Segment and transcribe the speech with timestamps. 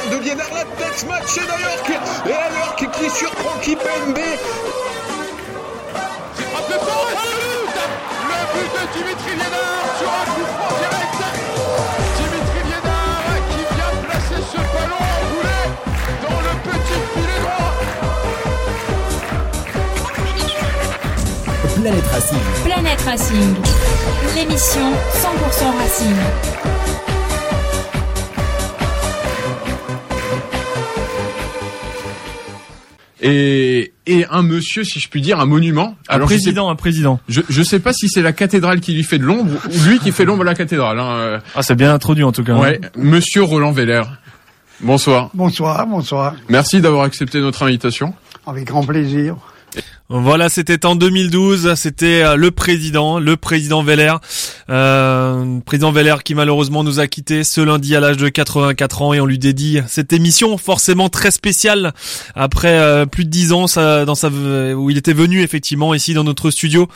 [0.00, 2.00] de Liénard, la tête match et York.
[2.26, 4.16] Et à York qui surprend Kipembe.
[6.34, 7.76] C'est frappé fort et c'est le but
[8.28, 11.20] Le but de Dimitri Liénard sur un coup franc direct
[12.16, 15.66] Dimitri Liénard qui vient placer ce ballon en boulet
[16.22, 17.74] dans le petit filet droit
[21.82, 22.44] Planète Racing.
[22.64, 23.50] Planète Racing,
[24.36, 24.88] l'émission
[25.20, 26.71] 100% Racing.
[33.22, 35.96] Et, et un monsieur, si je puis dire, un monument.
[36.08, 37.20] Un Alors, je sais- président, un président.
[37.28, 39.98] Je, je sais pas si c'est la cathédrale qui lui fait de l'ombre ou lui
[40.00, 40.98] qui fait l'ombre à la cathédrale.
[40.98, 41.40] Hein.
[41.54, 42.52] Ah, c'est bien introduit en tout cas.
[42.54, 44.02] euh, Ouais, Monsieur Roland Veller.
[44.80, 45.30] Bonsoir.
[45.34, 46.34] Bonsoir, bonsoir.
[46.48, 48.14] Merci d'avoir accepté notre invitation.
[48.46, 49.36] Avec grand plaisir.
[50.08, 54.12] Voilà, c'était en 2012, c'était euh, le président, le président Veller,
[54.68, 59.14] euh, président Veller qui malheureusement nous a quittés ce lundi à l'âge de 84 ans
[59.14, 61.94] et on lui dédie cette émission forcément très spéciale
[62.34, 63.64] après euh, plus de 10 ans
[64.04, 66.88] dans sa, où il était venu effectivement ici dans notre studio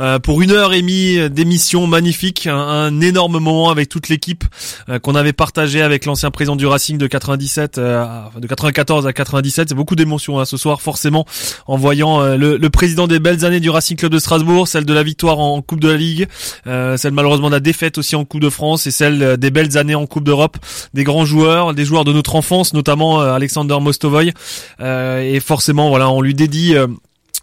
[0.00, 4.44] euh, pour une heure et demie d'émission magnifique, un, énorme moment avec toute l'équipe
[4.88, 9.06] euh, qu'on avait partagé avec l'ancien président du Racing de 97, euh, à- de 94
[9.06, 9.68] à 97.
[9.68, 11.26] C'est beaucoup d'émotions hein, ce soir forcément
[11.66, 14.94] en voyant le, le président des belles années du Racing Club de Strasbourg, celle de
[14.94, 16.28] la victoire en, Coupe de la Ligue,
[16.68, 19.50] euh, celle malheureusement de la défaite aussi en Coupe de France et celle euh, des
[19.50, 20.56] belles années en Coupe d'Europe,
[20.94, 24.32] des grands joueurs, des joueurs de notre enfance, notamment euh, Alexander Mostovoy.
[24.80, 26.76] Et forcément, voilà, on lui dédie.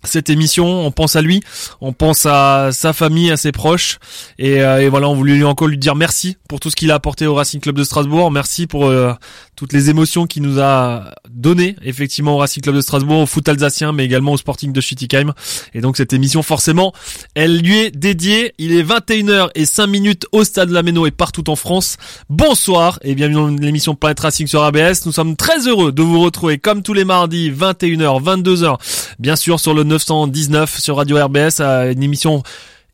[0.04, 1.42] Cette émission, on pense à lui,
[1.82, 3.98] on pense à sa famille, à ses proches,
[4.38, 6.96] et, euh, et voilà, on voulait encore lui dire merci pour tout ce qu'il a
[6.96, 9.14] apporté au Racing Club de Strasbourg, merci pour euh,
[9.56, 13.48] toutes les émotions qu'il nous a données effectivement au Racing Club de Strasbourg, au foot
[13.48, 15.34] alsacien, mais également au Sporting de Schittigheim.
[15.74, 16.94] Et donc cette émission, forcément,
[17.36, 18.54] elle lui est dédiée.
[18.58, 21.98] Il est 21h et 5 minutes au Stade Lameno et partout en France.
[22.30, 25.06] Bonsoir et bienvenue dans l'émission Planet Racing sur ABS.
[25.06, 28.78] Nous sommes très heureux de vous retrouver comme tous les mardis, 21h, 22h,
[29.20, 32.44] bien sûr sur le 919 sur Radio RBS, à une émission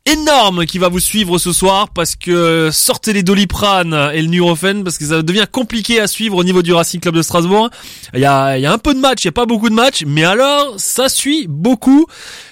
[0.06, 4.84] énorme qui va vous suivre ce soir parce que sortez les Doliprane et le Nurofen
[4.84, 7.70] parce que ça devient compliqué à suivre au niveau du Racing Club de Strasbourg.
[8.14, 9.68] Il y a, il y a un peu de match, il y a pas beaucoup
[9.68, 12.06] de matchs, mais alors ça suit beaucoup.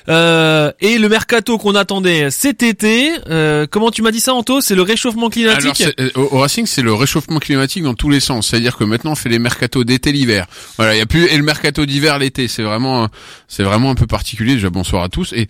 [0.09, 4.61] Euh, et le mercato qu'on attendait cet été, euh, comment tu m'as dit ça Anto?
[4.61, 7.95] C'est le réchauffement Alors, climatique c'est- euh, au au Racing, c'est le réchauffement climatique dans
[7.95, 8.49] tous les sens.
[8.49, 10.47] C'est-à-dire que maintenant, on fait les mercatos d'été l'hiver.
[10.77, 12.49] Voilà, il y a plus et le mercato d'hiver l'été.
[12.49, 13.09] C'est vraiment,
[13.49, 14.55] c'est vraiment un peu particulier.
[14.55, 15.33] Déjà, bonsoir à tous.
[15.33, 15.47] Et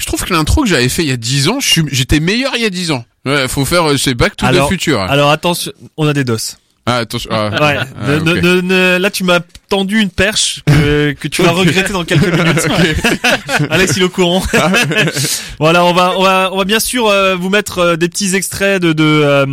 [0.00, 2.20] je trouve que l'intro que j'avais fait il y a 10 ans, je suis- j'étais
[2.20, 3.04] meilleur il y a 10 ans.
[3.26, 5.00] Ouais, faut faire, euh, c'est Back to Alors- the Future.
[5.02, 6.56] Alors attention, on a des doses.
[6.86, 7.30] Ah, attention.
[7.32, 7.76] ah, Ouais.
[7.78, 11.52] ah, Ne- ne- ne- ne- là, tu m'as tendu une perche que, que tu vas
[11.52, 12.66] regretter dans quelques minutes.
[13.70, 14.42] Alex, il est au courant.
[15.58, 18.34] voilà, on va, on va, on va bien sûr euh, vous mettre euh, des petits
[18.34, 19.46] extraits de de, euh,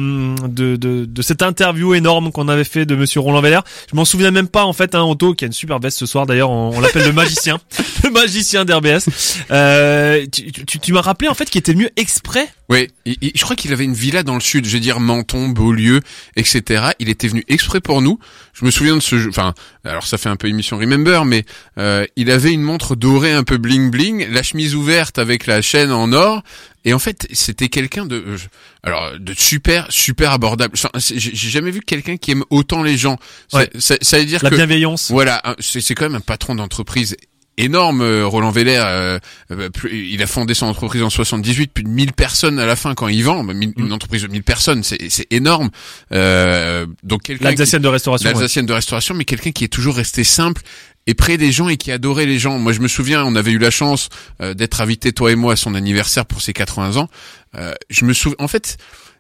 [0.48, 3.60] de, de de cette interview énorme qu'on avait fait de Monsieur Roland Veller.
[3.92, 4.96] Je m'en souviens même pas en fait.
[4.96, 6.26] Hein, Otto qui a une super veste ce soir.
[6.26, 7.60] D'ailleurs, on, on l'appelle le magicien,
[8.04, 9.10] le magicien d'RBS.
[9.52, 12.48] Euh, tu tu, tu m'as rappelé en fait qu'il était venu exprès.
[12.70, 16.02] Oui, je crois qu'il avait une villa dans le sud, je veux dire Menton, Beaulieu,
[16.36, 16.88] etc.
[17.00, 18.20] Il était venu exprès pour nous.
[18.54, 19.30] Je me souviens de ce jeu.
[19.30, 19.54] Enfin,
[19.86, 21.46] alors ça fait un peu émission Remember, mais
[21.78, 25.62] euh, il avait une montre dorée un peu bling bling, la chemise ouverte avec la
[25.62, 26.44] chaîne en or.
[26.84, 28.38] Et en fait, c'était quelqu'un de, euh,
[28.84, 30.74] alors de super, super abordable.
[30.78, 33.18] Enfin, J'ai jamais vu quelqu'un qui aime autant les gens.
[33.54, 33.70] Ouais.
[33.78, 35.10] ça- ça veut dire La que bienveillance.
[35.12, 37.16] voilà, c'est quand même un patron d'entreprise
[37.58, 38.80] énorme, euh, Roland Veller.
[38.82, 39.20] euh,
[39.52, 42.96] euh, il a fondé son entreprise en 78, plus de 1000 personnes à la fin
[42.96, 43.46] quand il vend.
[43.50, 45.70] Une entreprise de 1000 personnes, c'est c'est énorme.
[46.12, 48.28] Euh, donc L'Alsacienne de restauration.
[48.30, 48.34] ouais.
[48.34, 50.62] l'Alsacienne de restauration, mais quelqu'un qui est toujours resté simple
[51.10, 52.60] et près des gens et qui adorait les gens.
[52.60, 54.10] Moi, je me souviens, on avait eu la chance
[54.42, 57.10] euh, d'être invité toi et moi à son anniversaire pour ses 80 ans.
[57.56, 58.78] Euh, je me souviens, en fait,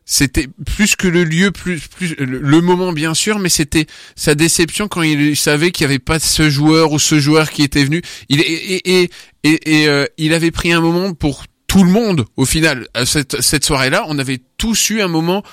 [0.10, 4.88] c'était plus que le lieu, plus, plus le, moment bien sûr, mais c'était sa déception
[4.88, 8.02] quand il savait qu'il n'y avait pas ce joueur ou ce joueur qui était venu.
[8.30, 9.10] Il et et
[9.44, 12.88] et, euh, il avait pris un moment pour tout le monde au final.
[13.06, 15.44] Cette, cette soirée-là, on avait tous eu un moment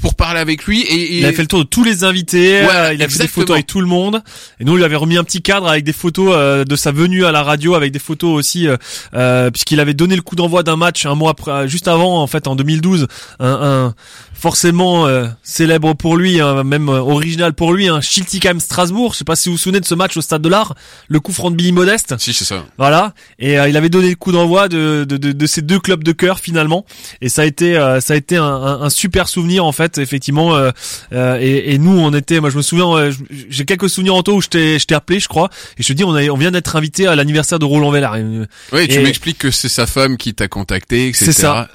[0.00, 2.60] pour parler avec lui et, et- Il a fait le tour de tous les invités,
[2.74, 4.22] euh, il a fait des photos avec tout le monde.
[4.60, 6.92] Et nous, on lui avait remis un petit cadre avec des photos euh, de sa
[6.92, 8.66] venue à la radio, avec des photos aussi,
[9.14, 12.26] euh, puisqu'il avait donné le coup d'envoi d'un match un mois après, juste avant, en
[12.26, 13.06] fait, en 2012,
[13.40, 13.94] un, un-
[14.38, 19.12] forcément euh, célèbre pour lui, hein, même euh, original pour lui, hein, Schiltigheim Strasbourg.
[19.12, 20.74] Je sais pas si vous vous souvenez de ce match au Stade de l'Art,
[21.08, 22.14] le coup franc de Billy Modeste.
[22.18, 22.64] Si, c'est ça.
[22.78, 25.78] Voilà, et euh, il avait donné le coup d'envoi de, de, de, de ces deux
[25.80, 26.84] clubs de cœur finalement,
[27.20, 29.98] et ça a été euh, ça a été un, un, un super souvenir en fait,
[29.98, 30.54] effectivement.
[30.54, 30.70] euh,
[31.12, 33.12] euh, et, et nous, on était, moi je me souviens, euh,
[33.48, 35.88] j'ai quelques souvenirs en taux où je t'ai je t'ai appelé, je crois, et je
[35.88, 38.16] te dis on, a, on vient d'être invité à l'anniversaire de Roland Vellard.
[38.16, 38.24] Et,
[38.72, 41.24] Oui, tu m'expliques que c'est sa femme qui t'a contacté, etc.
[41.26, 41.68] C'est ça.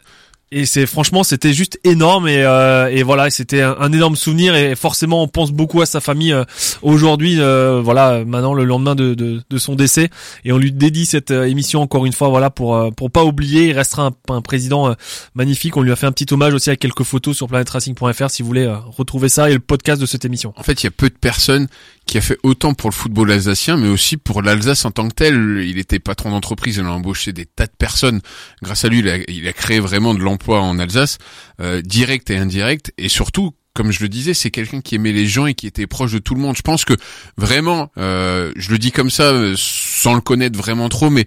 [0.53, 4.75] Et c'est franchement c'était juste énorme et, euh, et voilà c'était un, énorme souvenir et
[4.75, 6.43] forcément on pense beaucoup à sa famille euh,
[6.81, 10.09] aujourd'hui euh, voilà maintenant le lendemain de, de, de son décès.
[10.43, 13.23] Et on lui dédie cette euh, émission encore une fois voilà pour euh, pour pas
[13.23, 13.67] oublier.
[13.67, 14.93] Il restera un, un président euh,
[15.35, 15.77] magnifique.
[15.77, 18.47] On lui a fait un petit hommage aussi avec quelques photos sur planetracing.fr si vous
[18.49, 20.53] voulez retrouver ça et le podcast de cette émission.
[20.57, 21.69] En fait, il y a peu de personnes
[22.05, 25.13] qui a fait autant pour le football alsacien, mais aussi pour l'Alsace en tant que
[25.13, 25.63] tel.
[25.65, 28.19] Il était patron d'entreprise, il a embauché des tas de personnes.
[28.61, 31.17] Grâce à lui, il a, il a créé vraiment de l'emploi en Alsace,
[31.59, 33.53] euh, direct et indirect, et surtout.
[33.73, 36.19] Comme je le disais, c'est quelqu'un qui aimait les gens et qui était proche de
[36.19, 36.57] tout le monde.
[36.57, 36.93] Je pense que
[37.37, 41.25] vraiment, euh, je le dis comme ça, euh, sans le connaître vraiment trop, mais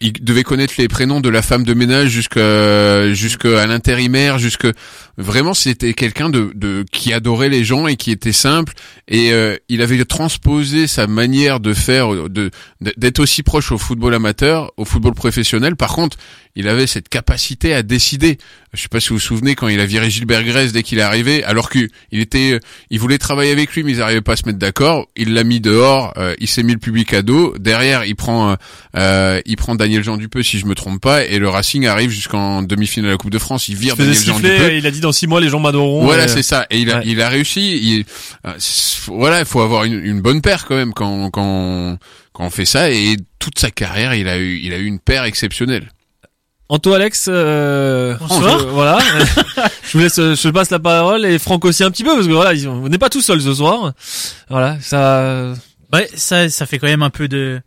[0.00, 4.66] il devait connaître les prénoms de la femme de ménage jusqu'à jusqu'à l'intérimaire, jusque
[5.18, 8.74] vraiment c'était quelqu'un de, de qui adorait les gens et qui était simple
[9.08, 14.14] et euh, il avait transposé sa manière de faire de d'être aussi proche au football
[14.14, 15.76] amateur, au football professionnel.
[15.76, 16.16] Par contre,
[16.56, 18.38] il avait cette capacité à décider.
[18.72, 20.98] Je sais pas si vous vous souvenez quand il a viré Gilbert Grèce dès qu'il
[20.98, 22.58] est arrivé, alors qu'il était,
[22.90, 25.06] il voulait travailler avec lui, mais ils n'arrivaient pas à se mettre d'accord.
[25.16, 27.54] Il l'a mis dehors, euh, il s'est mis le public à dos.
[27.58, 28.54] Derrière, il prend, euh,
[28.96, 32.10] euh, il prend Daniel Jean Dupeux, si je me trompe pas, et le Racing arrive
[32.10, 33.68] jusqu'en demi-finale de la Coupe de France.
[33.68, 34.74] Il vire Daniel Jean Dupeux.
[34.74, 36.66] il a dit dans six mois les gens m'adoreront Voilà, Et, c'est ça.
[36.70, 37.02] Et il a, ouais.
[37.06, 37.78] il a réussi.
[37.82, 38.04] Il,
[38.46, 38.52] euh,
[39.08, 41.96] voilà, il faut avoir une, une bonne paire quand même quand, quand,
[42.32, 42.90] quand on fait ça.
[42.90, 45.90] Et toute sa carrière, il a eu, il a eu une paire exceptionnelle.
[46.68, 48.58] Anto Alex, euh, Bonsoir.
[48.58, 48.98] je- voilà.
[49.84, 52.32] je vous laisse, je passe la parole et Franck aussi un petit peu parce que
[52.32, 53.92] voilà, on n'est pas tout seul ce soir.
[54.50, 55.54] Voilà, ça,
[55.92, 57.60] Ouais, ça, ça fait quand même un peu de,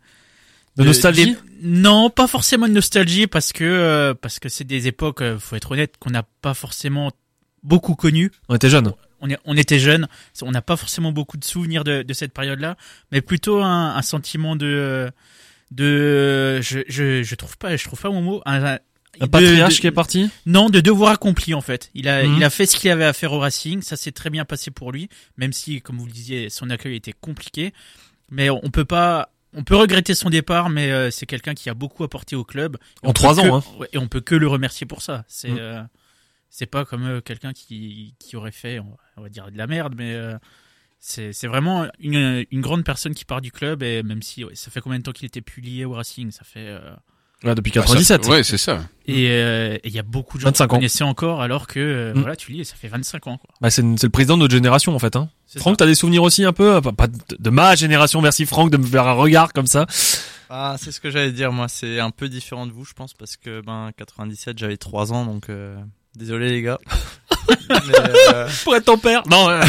[0.76, 1.34] de nostalgie.
[1.62, 5.56] Non, pas forcément de nostalgie parce que euh, parce que c'est des époques, euh, faut
[5.56, 7.10] être honnête, qu'on n'a pas forcément
[7.62, 8.30] beaucoup connues.
[8.48, 8.92] On était jeunes.
[9.20, 10.08] On, est, on était jeunes,
[10.40, 12.76] on n'a pas forcément beaucoup de souvenirs de, de cette période-là,
[13.12, 15.10] mais plutôt un, un sentiment de
[15.70, 18.78] de je, je je trouve pas je trouve pas mon mot un, un-
[19.30, 20.30] patriarche de- qui est parti.
[20.46, 21.90] Non, de devoir accompli en fait.
[21.94, 22.36] Il a, Mhm.
[22.38, 23.82] il a fait ce qu'il avait à faire au Racing.
[23.82, 26.96] Ça s'est très bien passé pour lui, même si, comme vous le disiez, son accueil
[26.96, 27.72] était compliqué.
[28.30, 31.74] Mais on peut pas, on peut regretter son départ, mais euh, c'est quelqu'un qui a
[31.74, 32.76] beaucoup apporté au club.
[33.02, 33.84] En trois que- ans, hein.
[33.92, 35.24] Et on peut que le remercier pour ça.
[35.28, 35.58] C'est, Mhm.
[35.58, 35.82] euh,
[36.50, 38.80] c'est pas comme euh, quelqu'un qui, qui aurait fait,
[39.16, 40.36] on va- dire de la merde, mais euh,
[40.98, 43.82] c'est, c'est vraiment une, une grande personne qui part du club.
[43.82, 46.30] Et même si, ouais, ça fait combien de temps qu'il était plus lié au Racing?
[46.30, 46.66] Ça fait.
[46.66, 46.80] euh,
[47.42, 48.26] Ouais, depuis Bah, ça- 97.
[48.28, 48.82] ouais, c'est ça.
[49.06, 51.80] et euh, et il y a beaucoup de gens 25 qui connaissaient encore, alors que
[51.80, 52.18] euh, Mm.
[52.20, 53.38] voilà, tu lis, et ça fait 25 ans.
[53.38, 53.48] Quoi.
[53.62, 55.16] Bah, c'est, c'est le président de notre génération en fait.
[55.16, 55.30] Hein.
[55.56, 58.20] Franck, t'as des souvenirs aussi un peu, pas, pas de, de ma génération.
[58.20, 59.86] Merci Franck de me faire un regard comme ça.
[60.50, 61.68] Ah, c'est ce que j'allais dire, moi.
[61.68, 65.24] C'est un peu différent de vous, je pense, parce que, ben, 97, j'avais 3 ans,
[65.24, 65.78] donc, euh,
[66.14, 66.78] désolé, les gars.
[67.68, 67.76] mais,
[68.34, 69.22] euh, Pour être ton père.
[69.28, 69.48] Non.
[69.48, 69.62] euh,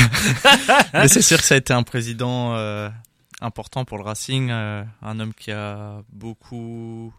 [0.94, 2.90] mais c'est sûr que ça a été un président, euh,
[3.42, 7.14] important pour le Racing, euh, un homme qui a beaucoup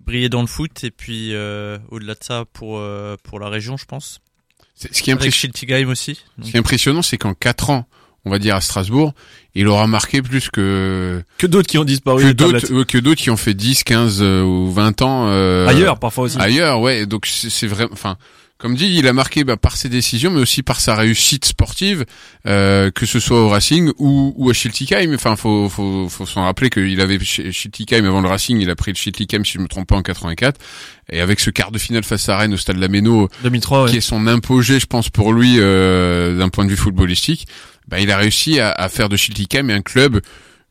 [0.00, 3.76] brillé dans le foot, et puis, euh, au-delà de ça, pour, euh, pour la région,
[3.76, 4.20] je pense.
[4.74, 5.52] C'est- Ce qui est impressionnant,
[5.90, 6.22] aussi.
[6.42, 7.86] ce qui est impressionnant, c'est qu'en quatre ans,
[8.26, 9.14] on va dire à Strasbourg,
[9.54, 12.24] il aura marqué plus que que d'autres qui ont disparu.
[12.24, 15.66] que d'autres euh, que d'autres qui ont fait 10, 15 euh, ou 20 ans euh,
[15.68, 16.36] Ailleurs parfois aussi.
[16.38, 17.06] Ailleurs, ouais.
[17.06, 17.86] Donc c'est vrai.
[17.92, 18.16] Enfin,
[18.58, 22.06] comme dit, il a marqué bah, par ses décisions, mais aussi par sa réussite sportive,
[22.46, 25.14] euh, que ce soit au Racing ou, ou à Schiltigheim.
[25.14, 28.92] Enfin, faut faut faut s'en rappeler qu'il avait Schiltigheim avant le Racing, il a pris
[28.92, 30.58] le Schiltigheim si je me trompe pas en 84,
[31.10, 33.84] et avec ce quart de finale face à Rennes au Stade Lameno, 2003.
[33.84, 33.90] Ouais.
[33.90, 37.46] qui est son impogé, je pense pour lui euh, d'un point de vue footballistique,
[37.88, 40.20] bah, il a réussi à, faire de Schiltigheim un club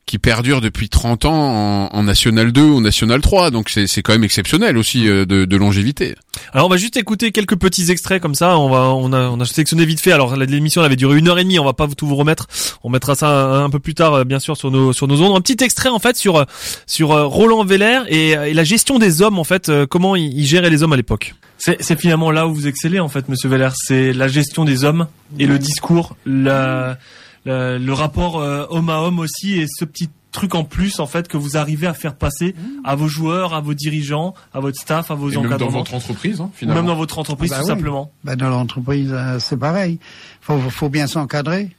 [0.06, 3.50] qui perdure depuis 30 ans en, en National 2 ou National 3.
[3.52, 6.16] Donc c'est c'est quand même exceptionnel aussi euh, de, de longévité.
[6.54, 8.58] Alors on va juste écouter quelques petits extraits comme ça.
[8.58, 10.12] On va, on a, on a sélectionné vite fait.
[10.12, 11.58] Alors l'émission elle avait duré une heure et demie.
[11.58, 12.48] On va pas tout vous remettre.
[12.84, 15.22] On mettra ça un, un peu plus tard, euh, bien sûr, sur nos sur nos
[15.22, 15.36] ondes.
[15.36, 16.44] Un petit extrait en fait sur euh,
[16.86, 19.70] sur euh, Roland Veller et, et la gestion des hommes en fait.
[19.70, 21.34] euh, comment il, il gérait les hommes à l'époque.
[21.58, 23.70] C'est, c'est finalement là où vous excellez en fait, Monsieur Veller.
[23.74, 25.08] C'est la gestion des hommes
[25.40, 26.98] et le discours, la,
[27.46, 31.06] la- le rapport euh, homme à homme aussi et ce petit truc en plus en
[31.08, 34.78] fait que vous arrivez à faire passer à vos joueurs, à vos dirigeants, à votre
[34.78, 35.80] staff, à vos encadrements.
[35.80, 37.76] entreprise, hein, Ou même dans votre entreprise, Ah bah tout oui.
[37.78, 38.12] simplement.
[38.26, 39.98] Ben, dans l'entreprise, euh, c'est pareil.
[40.42, 41.70] Faut, faut bien s'encadrer.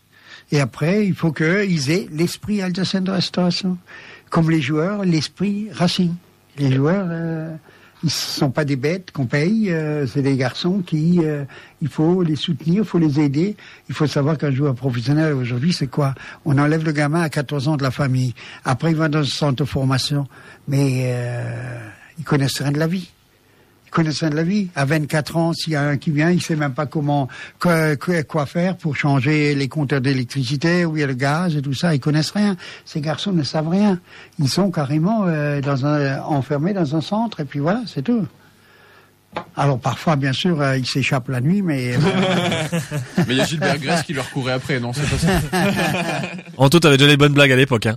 [0.53, 3.77] Et après, il faut qu'ils aient l'esprit alsacien de restauration.
[4.31, 6.15] Comme les joueurs, l'esprit Racing.
[6.57, 7.55] Les joueurs, euh,
[8.05, 11.45] Ils sont pas des bêtes qu'on paye, euh, c'est des garçons qui, euh,
[11.81, 13.57] il faut les soutenir, il faut les aider.
[13.89, 16.15] Il faut savoir qu'un joueur professionnel aujourd'hui, c'est quoi?
[16.45, 18.35] On enlève le gamin à 14 ans de la famille.
[18.65, 20.27] Après, il va dans un centre de formation,
[20.69, 21.79] mais euh,
[22.19, 23.11] ils connaissent rien de la vie.
[23.97, 24.69] Rien de la vie.
[24.75, 27.97] À 24 ans, s'il y a un qui vient, il sait même pas comment quoi,
[27.97, 31.63] quoi- quoi faire pour changer les compteurs d'électricité ou il y a le gaz et
[31.63, 31.95] tout ça.
[31.95, 32.57] Ils connaissent rien.
[32.85, 33.99] Ces garçons ne savent rien.
[34.39, 38.27] Ils sont carrément euh, dans un, enfermés dans un centre et puis voilà, c'est tout.
[39.57, 41.99] Alors parfois, bien sûr, euh, ils s'échappent la nuit, mais euh,
[43.19, 46.23] Mais il y a Gilbert Grèce qui leur courait après, non C'est pas ça.
[46.57, 47.87] Anto, t'avais déjà les bonnes blagues à l'époque.
[47.87, 47.97] Hein.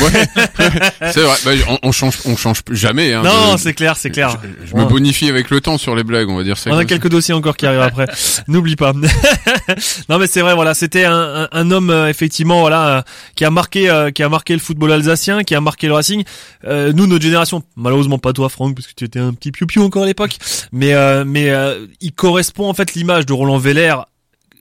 [0.00, 0.26] Ouais.
[1.12, 1.36] c'est vrai.
[1.44, 3.12] Bah, on, on change, on change jamais.
[3.12, 4.38] Hein, non, de- c'est clair, c'est clair.
[4.64, 6.70] Je, je me bonifie avec le temps sur les blagues, on va dire ça.
[6.70, 8.06] On a quelques dossiers encore qui arrivent après.
[8.48, 8.92] N'oublie pas.
[10.08, 13.02] non mais c'est vrai, voilà, c'était un, un, un homme euh, effectivement, voilà, euh,
[13.36, 16.24] qui a marqué, euh, qui a marqué le football alsacien, qui a marqué le Racing.
[16.66, 19.82] Euh, nous, notre génération, malheureusement pas toi, Franck, parce que tu étais un petit piou-piou
[19.82, 20.36] encore à l'époque,
[20.72, 23.94] mais euh, mais euh, il correspond en fait l'image de Roland Veller.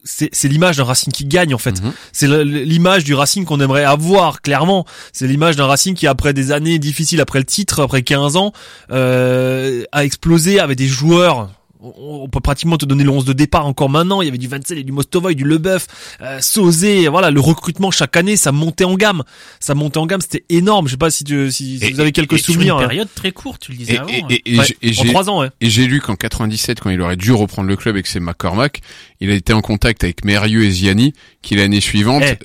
[0.03, 1.81] C'est, c'est l'image d'un Racing qui gagne en fait.
[1.81, 1.93] Mhm.
[2.11, 4.85] C'est l'image du Racing qu'on aimerait avoir clairement.
[5.11, 8.51] C'est l'image d'un Racing qui après des années difficiles, après le titre, après 15 ans,
[8.91, 11.49] euh, a explosé avec des joueurs.
[11.83, 14.21] On on peut pratiquement te donner le 11 de départ encore maintenant.
[14.21, 15.87] Il y avait du Vancel et du Mostovoy, du Leboeuf,
[16.21, 17.07] euh, Sauzé.
[17.09, 19.23] Voilà, le recrutement chaque année, ça montait en gamme.
[19.59, 20.87] Ça montait en gamme, c'était énorme.
[20.87, 22.77] Je sais pas si, tu, si, si Et- vous avez quelques Et sur souvenirs.
[22.77, 22.87] une hein.
[22.87, 24.07] période très courte, tu le disais Et, avant.
[24.09, 24.27] et, hein.
[24.29, 25.49] et, et Ouais, j'ai- et en trois ans, ouais.
[25.59, 28.21] et j'ai lu qu'en 97, quand il aurait dû reprendre le club et que c'est
[28.21, 28.81] McCormack,
[29.19, 32.23] il a été en contact avec Mérieux et Ziani, qui l'année suivante.
[32.25, 32.37] Eh.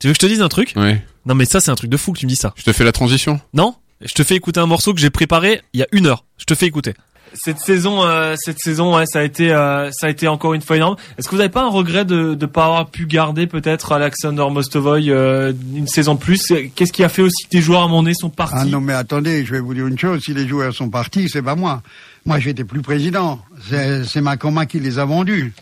[0.00, 0.72] Tu veux que je te dise un truc?
[0.76, 1.04] Ouais.
[1.26, 2.54] Non mais ça c'est un truc de fou que tu me dis ça.
[2.56, 3.40] Je te fais la transition?
[3.52, 3.74] Non?
[4.00, 6.24] Je te fais écouter un morceau que j'ai préparé il y a une heure.
[6.38, 6.94] Je te fais écouter.
[7.34, 10.62] Cette saison, euh, cette saison, ouais, ça a été, euh, ça a été encore une
[10.62, 10.96] fois énorme.
[11.18, 14.46] Est-ce que vous n'avez pas un regret de ne pas avoir pu garder peut-être Alexander
[14.50, 16.52] Mostovoy euh, une saison de plus?
[16.74, 18.54] Qu'est-ce qui a fait aussi que tes joueurs à mon nez sont partis?
[18.58, 20.22] Ah non, mais attendez, je vais vous dire une chose.
[20.24, 21.82] Si les joueurs sont partis, c'est pas moi.
[22.26, 23.40] Moi, j'étais plus président.
[23.70, 25.52] C'est c'est Macoma qui les a vendus.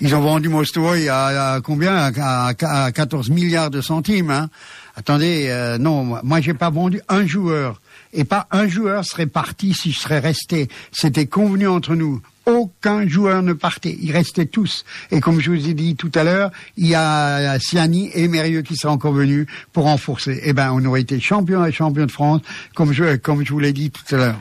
[0.00, 1.94] Ils ont vendu Mostovoy à, à combien?
[1.94, 2.10] À,
[2.50, 4.30] à- à 14 milliards de centimes.
[4.30, 4.48] Hein.
[4.96, 7.80] Attendez, euh, non, moi, moi j'ai pas vendu un joueur.
[8.12, 10.68] Et pas un joueur serait parti si je serais resté.
[10.92, 12.20] C'était convenu entre nous.
[12.44, 13.96] Aucun joueur ne partait.
[14.02, 14.84] Ils restaient tous.
[15.10, 18.62] Et comme je vous ai dit tout à l'heure, il y a Siani et Mérieux
[18.62, 20.40] qui seraient encore venus pour renforcer.
[20.44, 22.40] Eh ben, on aurait été champion et champion de France,
[22.74, 24.40] comme je, comme je vous l'ai dit tout à l'heure.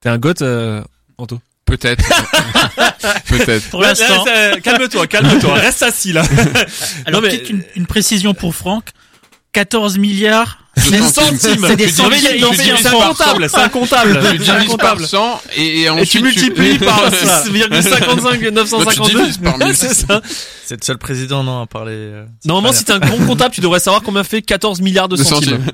[0.00, 0.82] T'es un goth, euh,
[1.18, 1.40] Anto?
[1.64, 2.04] Peut-être.
[3.28, 3.70] Peut-être.
[3.70, 4.24] Pour l'instant.
[4.62, 6.22] Calme-toi, calme-toi, reste assis là.
[7.06, 8.90] Alors non, mais- peut-être une, une précision pour Franck.
[9.52, 10.58] 14 milliards.
[10.74, 11.64] De centimes.
[11.66, 12.18] C'est des centimes
[12.56, 14.18] c'est un comptable, c'est un comptable.
[14.38, 15.06] Tu C'est un divises par comptable.
[15.06, 17.44] 100 et, et Et ensuite tu multiplies par Ça.
[17.44, 19.18] 6,55 952.
[19.20, 19.76] divises par mille.
[19.76, 20.22] C'est ça.
[20.64, 21.92] C'est le seul président non à parler.
[21.94, 25.16] euh, Normalement, si t'es un grand comptable, tu devrais savoir combien fait 14 milliards de
[25.16, 25.66] de centimes.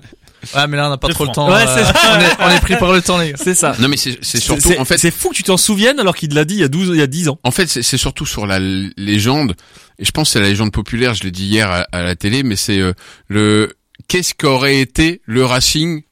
[0.55, 1.49] Ouais, mais là on n'a pas trop le temps.
[1.51, 2.17] Ouais, euh, c'est ça.
[2.17, 3.37] on, est, on est pris par le temps les gars.
[3.43, 3.75] C'est ça.
[3.79, 6.33] Non mais c'est c'est surtout en fait c'est fou que tu t'en souviennes alors qu'il
[6.35, 7.39] l'a dit il y a 12, il y a 10 ans.
[7.43, 9.55] En fait, c'est c'est surtout sur la légende,
[9.99, 12.15] et je pense que c'est la légende populaire, je l'ai dit hier à, à la
[12.15, 12.93] télé, mais c'est euh,
[13.29, 13.75] le
[14.07, 16.03] qu'est-ce qu'aurait été le Racing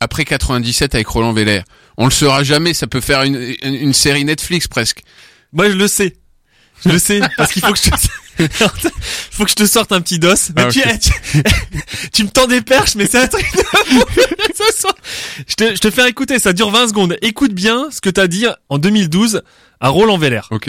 [0.00, 1.62] après 97 avec Roland Veller
[1.96, 5.02] On le saura jamais, ça peut faire une, une, une série Netflix presque.
[5.52, 6.16] Moi, je le sais.
[6.84, 7.96] Je le sais parce qu'il faut que je te...
[9.30, 10.34] faut que je te sorte un petit dos.
[10.56, 11.42] Mais Ah, tu, tu,
[12.12, 13.62] tu me tends des perches, mais c'est un truc de.
[15.48, 17.16] Je te, je te fais écouter, ça dure 20 secondes.
[17.22, 19.42] Écoute bien ce que t'as dit en 2012
[19.80, 20.40] à Roland Veller.
[20.50, 20.68] Ok.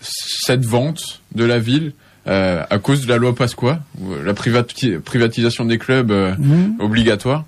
[0.00, 1.92] Cette vente de la ville,
[2.26, 6.34] euh, à cause de la loi Pasqua, euh, la privati- privatisation des clubs euh,
[6.78, 7.44] obligatoire,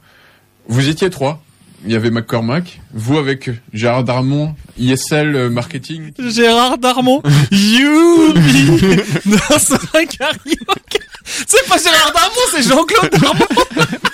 [0.69, 1.43] vous étiez trois.
[1.87, 9.59] Il y avait McCormack, vous avec Gérard Darmon, ISL euh, Marketing, Gérard Darmon, Youpi, dans
[9.59, 11.01] son karaoke.
[11.25, 13.47] C'est pas Gérard Darmon, c'est Jean-Claude Darmon.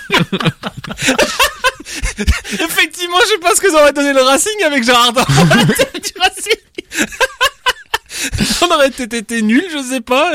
[2.53, 5.55] Effectivement, je sais pas ce que ça aurait donné le Racing avec Gérard Darmon à
[5.57, 6.53] la tête du Racing.
[8.61, 10.31] On aurait peut-être été nul, je sais pas.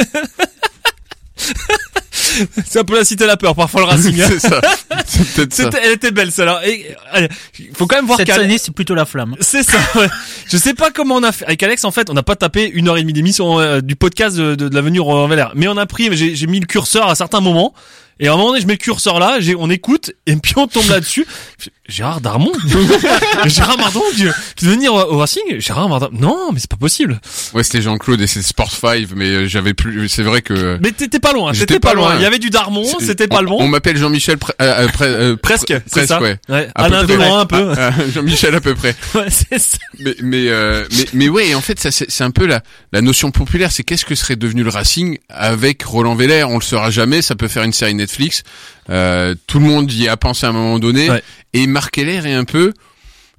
[2.67, 4.21] C'est un peu la cité à la peur, parfois le Racing.
[4.21, 4.27] hein.
[4.31, 4.61] c'est ça.
[5.07, 5.71] C'est peut-être ça.
[5.83, 6.61] Elle était belle celle-là.
[6.67, 7.29] Et, allez,
[7.75, 9.37] faut quand même voir Cette année, c'est plutôt la flamme.
[9.41, 9.79] c'est ça.
[9.95, 10.09] Ouais.
[10.49, 11.45] Je sais pas comment on a fait.
[11.45, 13.97] Avec Alex, en fait, on n'a pas tapé une heure et demie d'émission euh, du
[13.97, 15.53] podcast de, de, de l'avenue Roland Valère.
[15.55, 17.75] Mais on a pris, j'ai mis le curseur à certains moments.
[18.23, 20.55] Et à un moment donné, je mets le curseur là, j'ai- on écoute, et puis
[20.57, 21.27] on tombe là-dessus.
[21.89, 22.53] Gérard Darmon
[23.47, 24.25] Gérard Mardon qui,
[24.57, 25.43] qui veut venir au, au Racing?
[25.59, 27.21] Gérard Mardon Non, mais c'est pas possible.
[27.55, 30.09] Ouais, c'était Jean-Claude et c'est Sport 5, mais euh, j'avais plus.
[30.09, 30.79] C'est vrai que.
[30.81, 32.09] Mais t'étais pas loin, J'étais t'étais pas pas loin.
[32.11, 32.17] loin.
[32.19, 33.57] Il y avait du Darmon, c'était pas bon.
[33.61, 36.23] On m'appelle Jean-Michel pre- euh, euh, pre- euh, Presque, pre- c'est ça.
[36.23, 36.39] ouais.
[36.49, 36.69] Ouais.
[36.75, 37.05] Alain.
[37.05, 37.73] Delon un peu.
[37.77, 38.95] Ah, Jean-Michel à peu près.
[39.15, 39.79] Ouais, c'est ça.
[39.99, 42.63] Mais mais euh, mais mais ouais, en fait, ça c'est c'est un peu la
[42.93, 43.73] la notion populaire.
[43.73, 47.23] C'est qu'est-ce que serait devenu le Racing avec Roland Veller On le saura jamais.
[47.23, 48.12] Ça peut faire une série Netflix.
[48.91, 51.11] Euh, tout le monde y a pensé à un moment donné.
[51.11, 51.23] Ouais.
[51.53, 52.73] Et Marc Heller est un peu.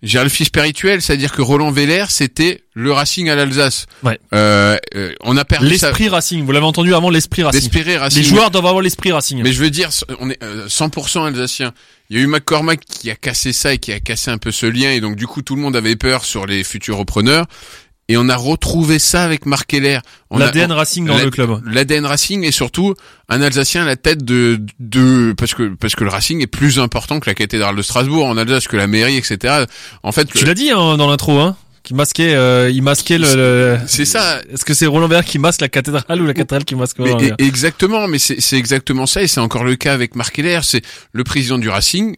[0.01, 3.85] j'ai le fils spirituel, c'est-à-dire que Roland Veller, c'était le Racing à l'Alsace.
[4.03, 4.19] Ouais.
[4.33, 5.67] Euh, euh, on a perdu.
[5.67, 7.61] L'esprit Racing, vous l'avez entendu avant l'esprit Racing.
[7.61, 8.21] L'esprit Racing.
[8.21, 9.41] Les joueurs doivent avoir l'esprit Racing.
[9.43, 9.89] Mais je veux dire,
[10.19, 11.73] on est euh, 100% alsacien.
[12.09, 14.51] Il y a eu McCormack qui a cassé ça et qui a cassé un peu
[14.51, 17.45] ce lien et donc du coup tout le monde avait peur sur les futurs repreneurs.
[18.09, 20.01] Et on a retrouvé ça avec Marc a-
[20.37, 21.61] L'ADN Racing dans le club.
[21.65, 22.95] L'ADN Racing et surtout
[23.29, 26.79] un Alsacien à la tête de de parce que parce que le Racing est plus
[26.79, 29.65] important que la cathédrale de Strasbourg en Alsace que la mairie etc.
[30.03, 33.35] En fait, Tu l'as dit hein, dans l'intro, hein qui masquait, euh, il masquait le.
[33.35, 34.39] le- c'est ça.
[34.49, 37.17] Est-ce que c'est Roland Vert qui masque la cathédrale ou la cathédrale qui masque Roland
[37.19, 40.39] e- Vert exactement, mais c'est c'est exactement ça et c'est encore le cas avec Marc
[40.39, 40.63] Heller.
[40.63, 40.81] C'est
[41.11, 42.15] le président du Racing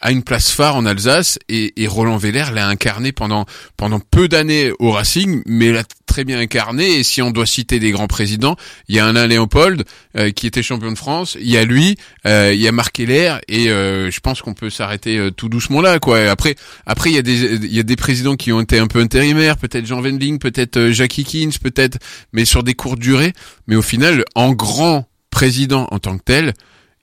[0.00, 4.28] a une place phare en Alsace et, et Roland Veller l'a incarné pendant pendant peu
[4.28, 6.98] d'années au Racing, mais l'a très bien incarné.
[6.98, 8.56] Et si on doit citer des grands présidents,
[8.88, 9.84] il y a Alain Léopold
[10.16, 12.98] euh, qui était champion de France, il y a lui, euh, il y a Marc
[13.00, 15.98] Heller et euh, je pense qu'on peut s'arrêter euh, tout doucement là.
[15.98, 16.30] Quoi.
[16.30, 16.54] Après,
[16.86, 19.00] après il y a des il y a des présidents qui ont été un peu
[19.00, 21.98] intérimaires, peut-être Jean Wendling, peut-être euh, Jackie Kins, peut-être,
[22.32, 23.32] mais sur des courtes durées.
[23.66, 26.54] Mais au final, en grand président en tant que tel,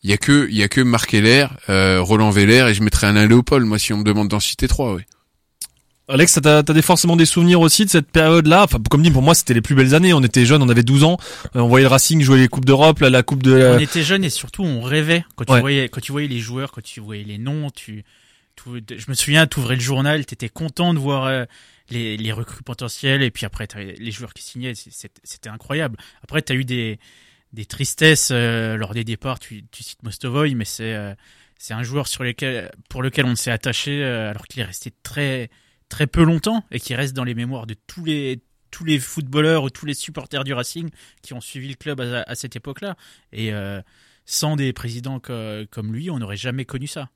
[0.06, 2.84] il y a que il y a que Marc Heller, euh, Roland Veller et je
[2.84, 4.94] mettrais Alain Léopold moi si on me demande d'en citer trois.
[4.94, 5.02] Oui.
[6.08, 8.66] Alex, t'as t'as des forcément des souvenirs aussi de cette période-là?
[8.66, 10.14] Enfin, comme dit, pour moi, c'était les plus belles années.
[10.14, 11.18] On était jeunes, on avait 12 ans.
[11.56, 13.74] Euh, on voyait le Racing jouer les coupes d'Europe, la, coupe de.
[13.76, 15.62] On était jeunes et surtout on rêvait quand tu Ouais.
[15.62, 18.04] voyais quand tu voyais les joueurs, quand tu voyais les noms, tu,
[18.56, 21.46] tu- je me souviens, tu ouvrais le journal, t'étais content de voir euh,
[21.90, 25.98] les, les recrues potentielles et puis après les joueurs qui signaient, c'était incroyable.
[26.24, 27.00] Après t'as eu des
[27.56, 31.16] des tristesses euh, lors des départs, tu, cites Mostovoy, mais c'est euh,
[31.58, 34.92] c'est un joueur sur lequel pour lequel on s'est attaché euh, alors qu'il est resté
[35.02, 35.50] très
[35.90, 39.64] très peu longtemps et qui reste dans les mémoires de tous les tous les footballeurs
[39.64, 40.90] ou tous les supporters du Racing
[41.22, 42.98] qui ont suivi le club à, cette époque-là.
[43.32, 43.54] Et
[44.26, 47.10] sans des présidents co- comme lui, on n'aurait jamais connu ça.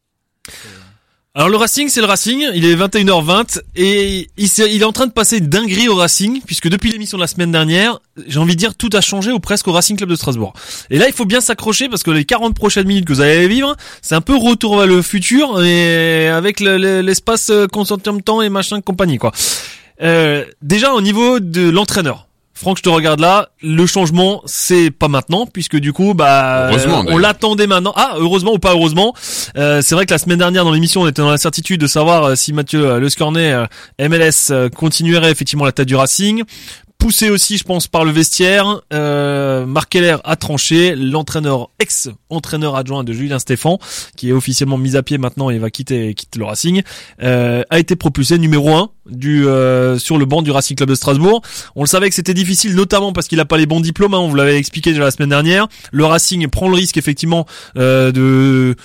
[1.35, 2.43] Alors le Racing, c'est le Racing.
[2.55, 6.91] Il est 21h20 et il, est en train de passer dinguerie au Racing puisque depuis
[6.91, 9.71] l'émission de la semaine dernière, j'ai envie de dire tout a changé ou presque au
[9.71, 10.53] Racing Club de Strasbourg.
[10.89, 13.47] Et là, il faut bien s'accrocher parce que les 40 prochaines minutes que vous allez
[13.47, 18.17] vivre, c'est un peu retour vers le futur et avec le- le- l'espace euh, consentient
[18.19, 19.31] temps et machin compagnie quoi.
[20.01, 22.25] Euh, déjà au niveau de l'entraîneur.
[22.59, 23.51] Franck, je te regarde là.
[23.63, 27.93] Le changement, c'est pas maintenant, puisque du coup, bah, Heureusement, on l'attendait maintenant.
[27.95, 29.13] Ah, heureusement ou pas heureusement.
[29.55, 32.23] Euh, c'est vrai que la semaine dernière dans l'émission, on était dans l'incertitude de savoir
[32.25, 33.55] euh, si Mathieu euh, Le Scornet,
[33.97, 36.43] MLS, continuerait effectivement la tête du Racing.
[36.99, 40.95] Poussé aussi, je pense, par le vestiaire, euh, Marc Keller a tranché.
[40.97, 43.79] L'entraîneur, ex-entraîneur adjoint de Julien Stéphan,
[44.17, 46.81] qui est officiellement mis à pied maintenant et va quitter, quitte le Racing,
[47.23, 50.95] euh, a été propulsé numéro un du euh, sur le banc du Racing Club de
[50.95, 51.41] Strasbourg.
[51.77, 54.13] On le savait que c'était difficile, notamment parce qu'il a pas les bons diplômes.
[54.13, 55.69] hein, on vous l'avait expliqué déjà la semaine dernière.
[55.93, 57.45] Le Racing prend le risque effectivement
[57.77, 58.75] euh, de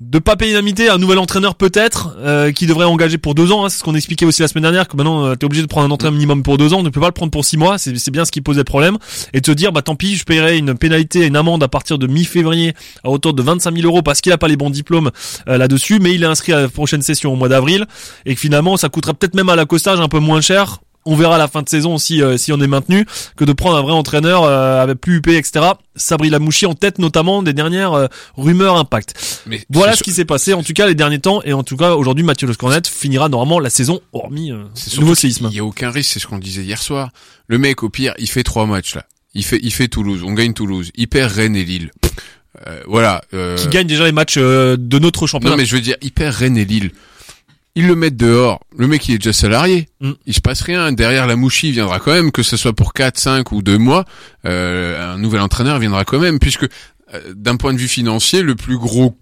[0.00, 3.64] de pas à un nouvel entraîneur peut-être euh, qui devrait engager pour deux ans.
[3.64, 5.66] hein, c'est ce qu'on expliquait aussi la semaine dernière que maintenant euh, t'es obligé de
[5.66, 6.78] prendre un entraîneur minimum pour deux ans.
[6.78, 7.78] Tu ne peux pas le prendre pour six mois.
[7.78, 8.98] C'est bien ce qui posait problème
[9.32, 11.98] et de te dire bah tant pis, je paierai une pénalité, une amende à partir
[11.98, 15.10] de mi-février à hauteur de 25 000 euros parce qu'il a pas les bons diplômes
[15.48, 17.86] euh, là-dessus, mais il est inscrit à la prochaine session au mois d'avril
[18.24, 20.78] et que finalement ça coûtera peut-être même à l'accostage un peu moins cher.
[21.10, 23.52] On verra à la fin de saison si euh, si on est maintenu que de
[23.52, 25.64] prendre un vrai entraîneur euh, avec plus UP etc.
[25.96, 29.42] Sabri Lamouchi en tête notamment des dernières euh, rumeurs impact.
[29.46, 31.76] Mais Voilà ce qui s'est passé en tout cas les derniers temps et en tout
[31.76, 34.64] cas aujourd'hui Mathieu Le Scornet finira normalement la saison hormis euh,
[34.98, 35.48] nouveau séisme.
[35.50, 37.10] Il y a aucun risque, c'est ce qu'on disait hier soir.
[37.46, 39.04] Le mec, au pire, il fait trois matchs là.
[39.34, 40.22] Il fait, il fait Toulouse.
[40.24, 40.90] On gagne Toulouse.
[40.94, 41.90] Il perd Rennes et Lille.
[42.66, 43.22] Euh, voilà.
[43.34, 45.54] euh, Qui gagne déjà les matchs euh, de notre championnat.
[45.54, 46.90] Non, mais je veux dire, il perd Rennes et Lille.
[47.78, 48.58] Ils le mettent dehors.
[48.76, 49.88] Le mec, il est déjà salarié.
[50.00, 50.10] Mm.
[50.26, 50.90] Il se passe rien.
[50.90, 54.04] Derrière la mouchie, viendra quand même, que ce soit pour 4, 5 ou 2 mois.
[54.46, 58.56] Euh, un nouvel entraîneur viendra quand même, puisque euh, d'un point de vue financier, le
[58.56, 59.16] plus gros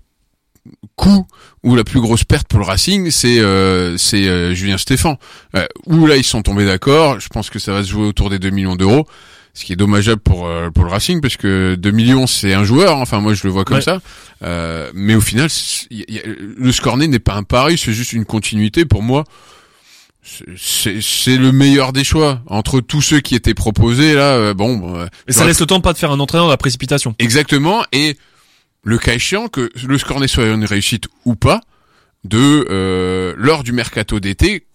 [0.95, 1.27] coût
[1.63, 5.19] ou la plus grosse perte pour le Racing, c'est euh, c'est euh, Julien Stéphan.
[5.55, 7.21] Euh, où là, ils sont tombés d'accord.
[7.21, 9.07] Je pense que ça va se jouer autour des 2 millions d'euros.
[9.59, 12.63] Ce qui est dommageable pour euh, pour le Racing parce que 2 millions c'est un
[12.63, 12.99] joueur.
[12.99, 13.83] Enfin moi je le vois comme Ouais.
[13.83, 14.01] ça.
[14.43, 15.49] Euh, mais au final,
[15.91, 18.85] y a- y a- le Scornet n'est pas un pari, c'est juste une continuité.
[18.85, 19.25] Pour moi,
[20.57, 24.33] c'est- le meilleur des choix entre tous ceux qui étaient proposés là.
[24.35, 26.57] euh, bon, euh, Et ça laisse le temps pas de faire un entraîneur dans la
[26.57, 27.15] précipitation.
[27.19, 27.83] exactement.
[27.93, 28.17] Et
[28.85, 31.61] le cas échéant que le Scornet soit une réussite ou pas,
[32.25, 34.67] de euh, lors du mercato d'été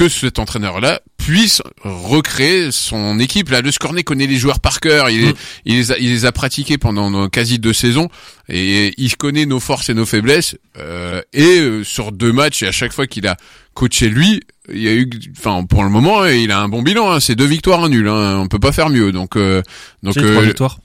[0.00, 3.50] que cet entraîneur-là puisse recréer son équipe.
[3.50, 5.10] Là, le Scornet connaît les joueurs par cœur.
[5.10, 5.32] Il, Mm.
[5.66, 8.08] il, les a, il les a pratiqués pendant euh, quasi deux saisons
[8.48, 10.56] et il connaît nos forces et nos faiblesses.
[10.78, 13.36] Euh, et euh, sur deux matchs, et à chaque fois qu'il a
[13.74, 14.40] coaché lui,
[14.72, 17.12] il y a eu, enfin pour le moment, il a un bon bilan.
[17.12, 17.20] Hein.
[17.20, 18.08] C'est deux victoires, un nul.
[18.08, 18.38] Hein.
[18.38, 19.12] On peut pas faire mieux.
[19.12, 19.62] Donc, euh,
[20.02, 20.78] donc les trois euh, victoires.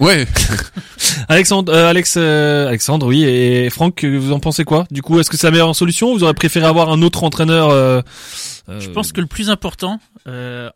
[0.00, 0.26] Ouais.
[1.28, 4.86] Alexandre, euh, Alex, euh, Alexandre, oui, et Franck, vous en pensez quoi?
[4.90, 6.10] Du coup, est-ce que c'est la meilleure solution?
[6.10, 8.00] Ou Vous aurez préféré avoir un autre entraîneur euh,
[8.68, 10.70] euh, Je pense que le plus important, euh,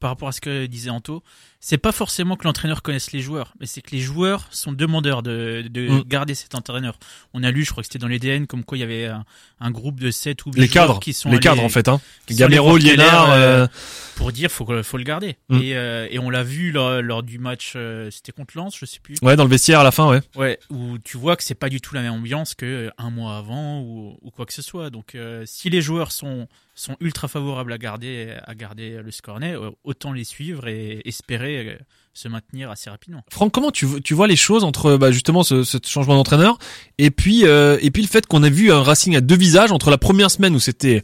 [0.00, 1.22] par rapport à ce que disait Anto,
[1.68, 5.24] c'est pas forcément que l'entraîneur connaisse les joueurs, mais c'est que les joueurs sont demandeurs
[5.24, 6.04] de, de Mm.
[6.06, 6.96] garder cet entraîneur.
[7.34, 9.24] On a lu, je crois que c'était dans l'EDN, comme quoi il y avait un,
[9.58, 11.88] un groupe de 7 ou 8 les cadres, qui sont les allés- cadres en fait,
[11.88, 12.00] hein.
[12.30, 13.26] Gamero, Liénard.
[13.26, 13.66] Keller, euh,
[14.14, 15.38] pour dire faut faut le garder.
[15.48, 15.56] Mm.
[15.60, 18.86] Et, euh, et on l'a vu lors, lors du match, euh, c'était contre Lens, je
[18.86, 19.16] sais plus.
[19.22, 20.20] Ouais, dans le vestiaire à la fin, ouais.
[20.36, 23.10] Ouais, où tu vois que c'est pas du tout la même ambiance que euh, un
[23.10, 24.90] mois avant ou, ou quoi que ce soit.
[24.90, 29.56] Donc, euh, si les joueurs sont sont ultra favorables à garder à garder le Scornet,
[29.56, 31.76] euh, autant les suivre et espérer euh,
[32.12, 33.24] se maintenir assez rapidement.
[33.30, 36.58] Franck, comment tu, vois les choses entre bah, justement ce, ce changement d'entraîneur
[36.98, 39.72] et puis euh, et puis le fait qu'on a vu un Racing à deux visages
[39.72, 41.02] entre la première semaine où c'était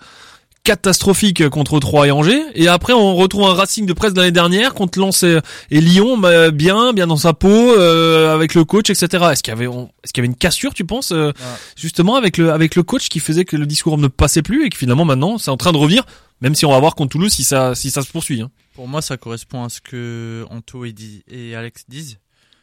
[0.64, 4.30] catastrophique contre Troyes et Angers et après on retrouve un Racing de presse de l'année
[4.30, 5.38] dernière contre Lens et,
[5.70, 9.52] et Lyon bah, bien bien dans sa peau euh, avec le coach etc est-ce qu'il
[9.52, 11.32] y avait est-ce qu'il y avait une cassure tu penses euh,
[11.76, 14.70] justement avec le avec le coach qui faisait que le discours ne passait plus et
[14.70, 16.04] que finalement maintenant c'est en train de revenir
[16.40, 18.50] même si on va voir contre Toulouse si ça si ça se poursuit hein.
[18.74, 22.16] Pour moi, ça correspond à ce que Anto et, Di- et Alex disent.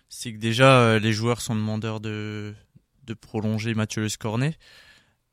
[0.09, 2.55] C'est que déjà, euh, les joueurs sont demandeurs de,
[3.05, 4.55] de prolonger Mathieu Le Scornet.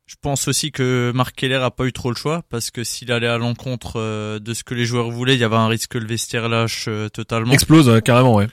[0.07, 3.11] Je pense aussi que Marc Keller a pas eu trop le choix parce que s'il
[3.11, 5.91] allait à l'encontre euh, de ce que les joueurs voulaient, il y avait un risque
[5.91, 7.51] que le vestiaire lâche euh, totalement.
[7.53, 8.47] explose carrément ouais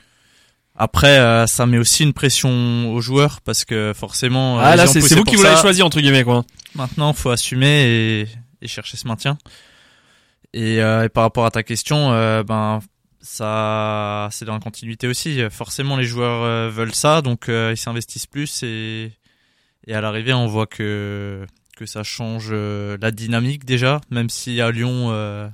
[0.74, 4.58] Après, euh, ça met aussi une pression aux joueurs parce que forcément.
[4.58, 8.28] ah là c'est vous qui vous l'avez choisi entre guillemets quoi Maintenant, faut assumer et,
[8.60, 9.38] et chercher ce maintien.
[10.54, 12.80] Et, euh, et par rapport à ta question, euh, ben
[13.20, 15.40] ça, c'est dans la continuité aussi.
[15.50, 19.12] Forcément, les joueurs veulent ça, donc euh, ils s'investissent plus et,
[19.86, 24.60] et à l'arrivée, on voit que que ça change euh, la dynamique déjà, même si
[24.60, 25.48] à Lyon, euh,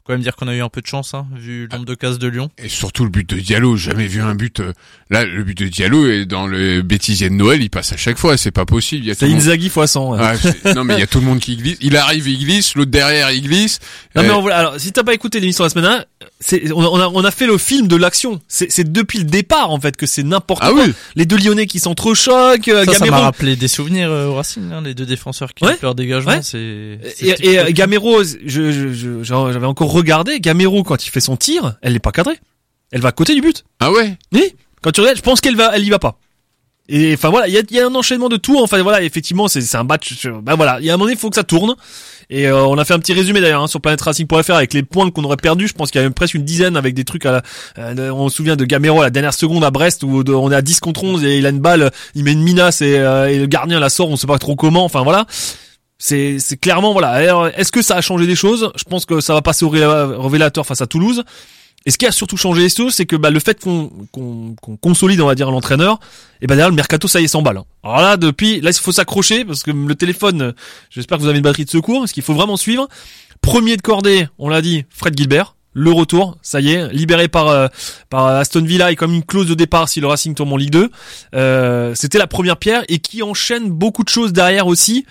[0.00, 1.84] faut quand même dire qu'on a eu un peu de chance, hein, vu le nombre
[1.86, 2.50] de cases de Lyon.
[2.58, 4.60] Et surtout le but de Diallo, jamais vu un but.
[4.60, 4.72] euh,
[5.10, 8.16] Là, le but de Diallo est dans le bêtisier de Noël, il passe à chaque
[8.16, 9.04] fois, c'est pas possible.
[9.04, 10.20] Il y a tout c'est monde- Inzaghi fois 100 ouais.
[10.20, 11.76] Ouais, c'est- non mais il y a tout le monde qui glisse.
[11.80, 13.78] Il arrive, il glisse, l'autre derrière, il glisse.
[14.14, 16.04] Non mais on alors si t'as pas écouté l'émission la semaine dernière,
[16.38, 18.40] c'est on a, on a on a fait le film de l'action.
[18.48, 20.84] C'est c'est depuis le départ en fait que c'est n'importe Ah quoi.
[20.84, 20.92] oui.
[21.16, 24.34] Les deux Lyonnais qui s'entrechoquent, euh, Ça, ça m'a Gamero rappelé des souvenirs euh, au
[24.34, 25.76] Racing, hein, les deux défenseurs qui Ouais.
[25.82, 26.42] leur dégagement, Ouais.
[26.42, 26.98] c'est.
[27.16, 27.44] c'est et, typique.
[27.46, 31.36] et, euh, Gamero, je je- je- genre, j'avais encore regardé Gamero quand il fait son
[31.36, 32.38] tir, elle n'est pas cadrée.
[32.92, 33.64] Elle va à côté du but.
[33.78, 34.16] Ah ouais?
[34.32, 34.54] Oui.
[34.82, 36.18] Quand tu regardes, je pense qu'elle va, elle y va pas.
[36.92, 38.58] Et enfin voilà, il y a, y a un enchaînement de tout.
[38.60, 40.26] Enfin voilà, effectivement, c'est un match.
[40.42, 41.76] Bah voilà, il y a un moment donné, il faut que ça tourne.
[42.30, 45.08] Et euh, on a fait un petit résumé d'ailleurs hein, sur planetracing.fr avec les points
[45.10, 45.68] qu'on aurait perdus.
[45.68, 47.26] Je pense qu'il y a même presque une dizaine avec des trucs.
[47.26, 47.42] À la,
[47.78, 50.50] euh, on se souvient de Gamero à la dernière seconde à Brest où de- on
[50.50, 52.98] est à 10 contre 11 et il a une balle, il met une minace et,
[52.98, 54.08] euh, et le gardien la sort.
[54.10, 54.84] On sait pas trop comment.
[54.84, 55.26] Enfin voilà.
[56.02, 57.50] C'est clairement voilà.
[57.56, 58.72] Est-ce que ça a changé des choses?
[58.74, 61.22] Je pense que ça va passer au ré- révélateur face à Toulouse.
[61.86, 63.90] Et ce qui a surtout changé les choses, c'est que bah, le fait qu'on
[64.82, 65.98] consolide, on va dire, l'entraîneur,
[66.42, 67.56] et ben derrière le mercato, ça y est, s'emballe.
[67.58, 67.64] hein.
[67.82, 70.52] Alors là, depuis, là, il faut s'accrocher parce que le téléphone,
[70.90, 72.86] j'espère que vous avez une batterie de secours, parce qu'il faut vraiment suivre.
[73.40, 75.54] Premier de cordée, on l'a dit, Fred Gilbert.
[75.72, 77.68] Le retour, ça y est, libéré par euh,
[78.10, 80.70] par Aston Villa et comme une clause de départ si le Racing tombe en Ligue
[80.72, 80.90] 2.
[81.36, 85.06] Euh, C'était la première pierre et qui enchaîne beaucoup de choses derrière aussi.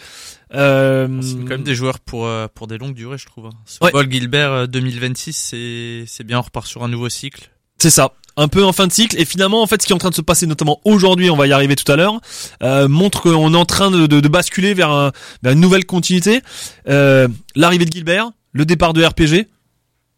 [0.56, 3.46] Euh, C'est quand même des joueurs pour euh, pour des longues durées, je trouve.
[3.48, 3.52] hein.
[3.66, 3.92] Ce Ouais.
[3.92, 7.50] Paul Gilbert euh, 2026, c'est c'est bien, on repart sur un nouveau cycle.
[7.78, 8.14] C'est ça.
[8.36, 9.20] Un peu en fin de cycle.
[9.20, 11.36] Et finalement, en fait, ce qui est en train de se passer, notamment aujourd'hui, on
[11.36, 12.20] va y arriver tout à l'heure,
[12.64, 15.12] euh, montre qu'on est en train de, de- de basculer vers, un-
[15.44, 16.42] vers une nouvelle continuité.
[16.88, 19.48] Euh, L'arrivée de Gilbert, le départ de RPG.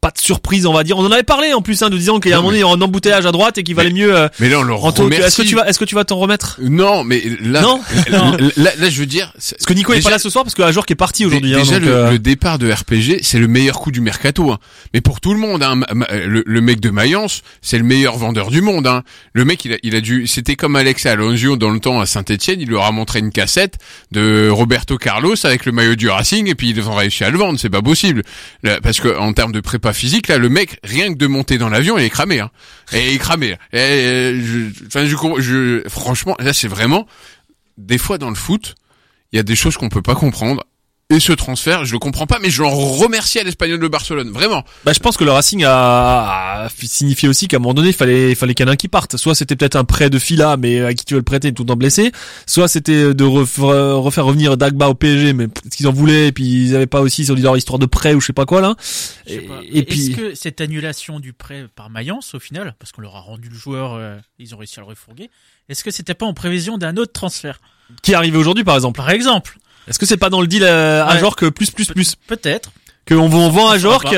[0.01, 0.97] Pas de surprise, on va dire.
[0.97, 2.59] On en avait parlé en plus, hein, de disant qu'il y a un moment il
[2.59, 4.15] y aura un embouteillage à droite et qu'il valait mieux.
[4.17, 5.21] Euh, Mais là, on le remercie.
[5.27, 6.57] est-ce que tu vas, est-ce que tu vas t'en remettre?
[6.59, 9.31] Non, mais là, Non là, là, là, je veux dire.
[9.37, 11.23] c'est- Parce que Nico est pas là ce soir parce que Ajor qui est parti
[11.27, 11.53] aujourd'hui.
[11.53, 14.49] Hein, Déjà, donc, le, euh, le départ de RPG, c'est le meilleur coup du mercato.
[14.51, 14.57] Hein.
[14.95, 18.49] Mais pour tout le monde, hein, le, le mec de Mayence, c'est le meilleur vendeur
[18.49, 18.87] du monde.
[18.87, 19.03] Hein.
[19.33, 22.07] Le mec, il a, il a dû, c'était comme Alex Alonso dans le temps à
[22.07, 22.59] Saint-Etienne.
[22.59, 23.77] Il leur a montré une cassette
[24.11, 27.37] de Roberto Carlos avec le maillot du Racing et puis ils ont réussi à le
[27.37, 27.59] vendre.
[27.59, 28.23] C'est pas possible.
[28.81, 29.59] Parce que en termes de
[29.93, 32.39] physique, là, le mec, rien que de monter dans l'avion, il est cramé.
[32.39, 32.51] Hein.
[32.93, 33.57] Et il est cramé.
[33.73, 37.07] Euh, je, enfin, je, je, franchement, là, c'est vraiment
[37.77, 38.75] des fois dans le foot,
[39.31, 40.63] il y a des choses qu'on peut pas comprendre.
[41.13, 44.29] Et ce transfert, je le comprends pas, mais je l'en remercie à l'Espagnol de Barcelone,
[44.31, 44.63] vraiment.
[44.85, 47.93] Bah, je pense que le Racing a, a signifié aussi qu'à un moment donné, il
[47.93, 49.17] fallait, il fallait qu'il y en ait un qui parte.
[49.17, 51.63] Soit c'était peut-être un prêt de Fila, mais à qui tu veux le prêter tout
[51.63, 52.13] le temps blessé.
[52.47, 56.31] Soit c'était de ref- refaire revenir Dagba au PSG, mais parce qu'ils en voulaient, et
[56.31, 58.61] puis ils avaient pas aussi sur leur histoire de prêt ou je sais pas quoi
[58.61, 58.75] là.
[59.27, 59.59] Je sais Et, pas.
[59.63, 63.17] et Est-ce puis, que cette annulation du prêt par Mayence, au final, parce qu'on leur
[63.17, 65.29] a rendu le joueur, euh, ils ont réussi à le refourguer,
[65.67, 67.59] est-ce que c'était pas en prévision d'un autre transfert?
[68.01, 70.63] Qui est arrivé aujourd'hui par exemple Par exemple Est-ce que c'est pas dans le deal
[70.63, 71.19] euh, à Ouais.
[71.19, 72.71] Jork plus plus plus Peut-être.
[73.05, 74.15] que on, on vend à Jork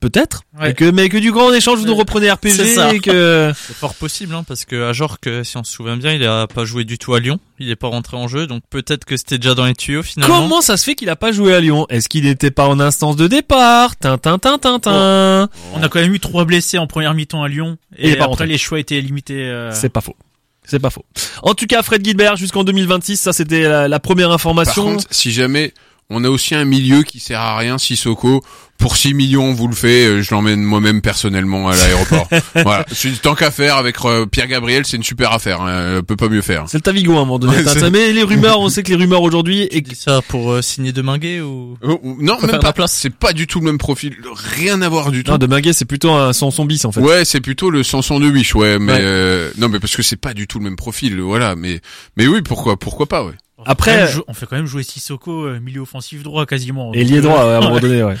[0.00, 0.42] peut-être.
[0.60, 0.74] Ouais.
[0.74, 2.92] Que, mais que du grand en échange, vous nous reprenez C'est RPG ça.
[2.94, 3.52] et que...
[3.54, 6.48] C'est fort possible, hein, parce que Ajorc, euh, si on se souvient bien, il a
[6.48, 7.38] pas joué du tout à Lyon.
[7.60, 10.40] Il est pas rentré en jeu, donc peut-être que c'était déjà dans les tuyaux finalement.
[10.40, 11.86] Comment ça se fait qu'il a pas joué à Lyon?
[11.88, 13.94] Est-ce qu'il n'était pas en instance de départ?
[13.94, 15.48] Tintin, tintin, tintin.
[15.74, 17.76] On a quand même eu trois blessés en première mi-temps à Lyon.
[17.96, 18.46] Et Et, après, rentré.
[18.48, 19.34] les choix étaient limités.
[19.48, 20.16] euh, C'est pas faux.
[20.64, 21.04] C'est pas faux.
[21.42, 24.84] En tout cas, Fred Gilbert jusqu'en 2026, ça c'était la, la première Par information.
[24.84, 25.74] contre, si jamais
[26.10, 28.42] on a aussi un milieu qui sert à rien, Sissoko,
[28.78, 32.28] pour 6 millions, vous le faites, euh, je l'emmène moi-même personnellement à l'aéroport.
[32.64, 32.84] voilà.
[32.90, 35.60] C'est tant qu'à faire avec euh, Pierre Gabriel, c'est une super affaire.
[35.60, 35.68] Hein.
[35.68, 36.64] Euh, peut pas mieux faire.
[36.66, 37.58] c'est le Tavigo à un moment donné.
[37.92, 40.92] Mais les rumeurs, on sait que les rumeurs aujourd'hui et dis ça pour euh, signer
[40.92, 41.78] Deminguet ou?
[41.82, 42.58] Oh, oh, non, même pas.
[42.58, 42.92] la place.
[42.92, 44.16] C'est pas du tout le même profil.
[44.56, 45.30] Rien à voir du tout.
[45.30, 47.00] non, de Minguet, c'est plutôt un Sanson bis en fait.
[47.00, 48.98] Ouais, c'est plutôt le Sanson de ouais, mais Ouais.
[49.00, 51.80] euh, non, mais parce que c'est pas du tout le même profil, voilà, mais
[52.16, 53.34] mais oui, pourquoi pourquoi pas, ouais.
[53.62, 56.46] On fait Après- même jou- on fait quand même jouer Sissoko euh, milieu offensif droit
[56.46, 56.92] quasiment.
[56.94, 58.14] Et lié euh, droit ouais, à un moment donné, ouais.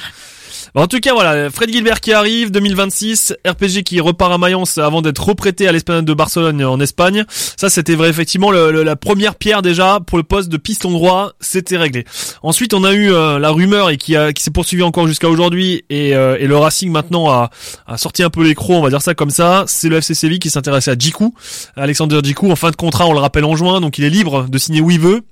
[0.74, 5.02] En tout cas, voilà, Fred Gilbert qui arrive, 2026, RPG qui repart à Mayence avant
[5.02, 7.24] d'être reprêté à l'Esplanade de Barcelone en Espagne.
[7.28, 10.90] Ça, c'était vrai, effectivement, le- le- la première pierre déjà pour le poste de piston
[10.92, 12.04] droit, c'était réglé.
[12.42, 15.28] Ensuite, on a eu euh, la rumeur et qui, a, qui s'est poursuivie encore jusqu'à
[15.28, 17.50] aujourd'hui et, euh, et le Racing maintenant a,
[17.86, 19.64] a sorti un peu les crocs, on va dire ça comme ça.
[19.66, 21.34] C'est le FC Séville qui s'intéressait à Djikou,
[21.76, 24.46] Alexander Djikou, en fin de contrat, on le rappelle en juin, donc il est libre
[24.48, 25.22] de signer où il veut.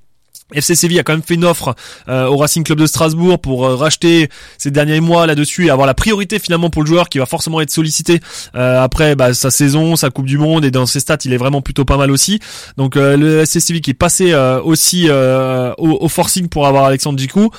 [0.53, 1.75] FC Séville a quand même fait une offre
[2.09, 5.87] euh, au Racing Club de Strasbourg pour euh, racheter ces derniers mois là-dessus et avoir
[5.87, 8.21] la priorité finalement pour le joueur qui va forcément être sollicité
[8.55, 11.37] euh, après bah, sa saison, sa Coupe du Monde et dans ses stats il est
[11.37, 12.41] vraiment plutôt pas mal aussi.
[12.77, 16.85] Donc euh, le FC Séville qui est passé euh, aussi au, au forcing pour avoir
[16.85, 17.51] Alexandre Djikou.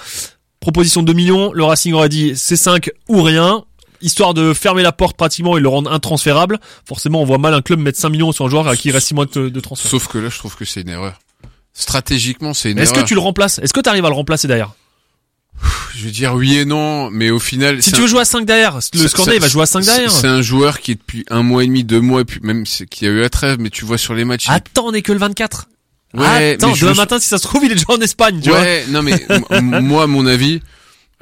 [0.60, 3.64] Proposition de 2 millions, le Racing aurait dit c'est 5 ou rien.
[4.04, 6.60] Histoire de fermer la porte pratiquement et le rendre intransférable.
[6.86, 8.92] Forcément, on voit mal un club mettre 5 millions sur un joueur à qui il
[8.92, 9.90] reste 6 mois de, de transfert.
[9.92, 11.20] Sauf que là, je trouve que c'est une erreur.
[11.74, 13.60] Stratégiquement, c'est une Est-ce que tu le remplaces?
[13.60, 14.72] Est-ce que tu arrives à le remplacer derrière?
[15.96, 18.26] Je veux dire oui et non, mais au final, Si tu un- veux jouer à
[18.26, 20.12] 5 derrière, le c'est- il va jouer à 5 c'est- derrière.
[20.12, 22.64] C'est un joueur qui est depuis un mois et demi, deux mois, et puis même
[22.64, 24.46] qui a eu la trêve, mais tu vois sur les matchs.
[24.50, 25.68] Attends, on est que le 24.
[26.14, 28.50] Ouais, Attends, mais demain matin, si ça se trouve, il est déjà en Espagne, tu
[28.50, 28.60] vois.
[28.60, 29.24] ouais, non mais
[29.62, 30.62] moi, mon avis,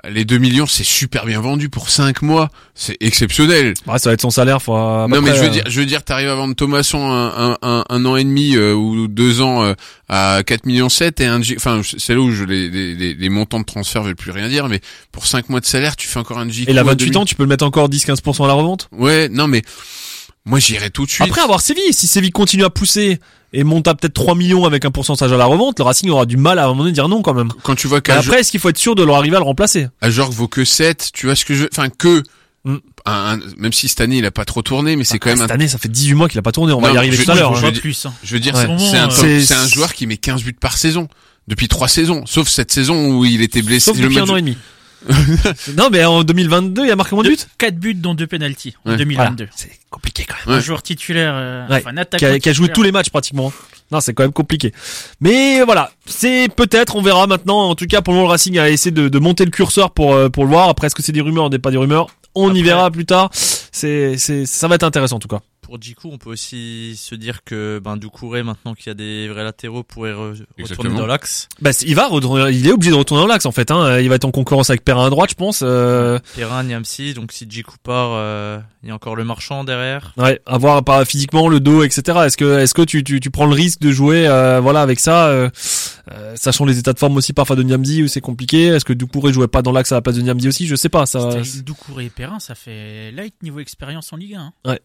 [0.07, 2.49] les 2 millions, c'est super bien vendu pour 5 mois.
[2.75, 3.73] C'est exceptionnel.
[3.87, 5.63] Ouais, ça va être son salaire, faut à non mais près, je veux euh, dire,
[5.67, 8.73] je veux dire, t'arrives à vendre Thomasson un, un, un, un an et demi euh,
[8.73, 9.73] ou deux ans euh,
[10.07, 13.59] à 4 millions 7 et un, enfin c'est là où je, les, les, les, montants
[13.59, 14.79] de transfert veulent plus rien dire, mais
[15.11, 16.65] pour 5 mois de salaire, tu fais encore un J.
[16.67, 18.89] Et la 28 ans, tu peux le mettre encore 10-15% à la revente?
[18.91, 19.61] Ouais, non mais
[20.49, 21.27] moi j'irai tout de suite.
[21.27, 23.19] Après avoir Séville, si Séville continue à pousser
[23.53, 26.25] et monte à peut-être 3 millions avec un pourcentage à la revente, le Racing aura
[26.25, 27.49] du mal à un moment donné de dire non quand même.
[27.63, 29.39] quand tu vois Mais qu'à après, est-ce qu'il faut être sûr de leur arriver à
[29.39, 32.23] le remplacer Ajorc vaut que 7, tu vois ce que je veux, enfin que
[32.65, 32.75] Mm.
[33.05, 35.37] un- un- même si cette année il a pas trop tourné, mais c'est quand même
[35.39, 37.15] Cette un année, ça fait 18 mois qu'il a pas tourné, on va y arriver
[37.15, 37.55] je- tout à l'heure.
[37.55, 37.71] je- hein.
[37.71, 38.05] plus.
[38.05, 38.13] hein.
[38.21, 38.65] Je veux dire, Ouais.
[38.77, 41.07] c'est c'est un, Euh, c'est- un joueur qui met 15 buts par saison.
[41.47, 42.25] Depuis trois saisons.
[42.27, 43.85] Sauf cette saison où il était blessé.
[43.85, 44.57] Sauf le depuis match- un an et demi.
[45.77, 47.37] non, mais en 2022, il a marqué moins de buts.
[47.57, 48.97] 4 buts dont 2 penalties en Ouais.
[48.97, 49.47] 2022.
[49.55, 50.55] C'est compliqué quand même.
[50.55, 50.61] Ouais.
[50.61, 51.77] Un joueur titulaire, euh, Ouais.
[51.77, 53.51] enfin un attaquant qui a, qui a joué tous les matchs pratiquement.
[53.91, 54.71] Non, c'est quand même compliqué.
[55.19, 57.69] Mais voilà, c'est peut-être, on verra maintenant.
[57.69, 59.91] En tout cas, pour le moment, le Racing a essayé de, de monter le curseur
[59.91, 60.69] pour euh, pour le voir.
[60.69, 63.29] Après, est-ce que c'est des rumeurs, n'est pas des rumeurs On y verra plus tard.
[63.33, 65.39] C'est c'est ça va être intéressant en tout cas.
[65.69, 69.27] Pour Djikou, on peut aussi se dire que ben Doucouré, maintenant qu'il y a des
[69.27, 71.47] vrais latéraux, pourrait re- retourner dans l'axe.
[71.61, 73.69] Bah, il va retourner, il est obligé de retourner dans l'axe en fait.
[73.69, 73.99] Hein.
[73.99, 75.59] Il va être en concurrence avec Perrin à droite, je pense.
[75.61, 80.11] Euh, Perrin, Niamsi, donc si Djikou part, euh, il y a encore le marchand derrière.
[80.17, 82.17] ouais, à voir par physiquement le dos, etc.
[82.25, 84.99] Est-ce que est-ce que tu, tu tu prends le risque de jouer, euh, voilà, avec
[84.99, 85.51] ça, euh,
[86.11, 88.65] euh, sachant les états de forme aussi parfois de Niamzi où c'est compliqué.
[88.69, 90.65] Est-ce que Doucouré jouait pas dans l'axe à la place de Niamzi aussi?
[90.65, 91.05] Je sais pas.
[91.05, 91.29] Ça.
[91.63, 94.39] Doucouré et Perrin, ça fait light niveau expérience en Ligue 1.
[94.41, 94.53] hein.
[94.65, 94.79] Ouais,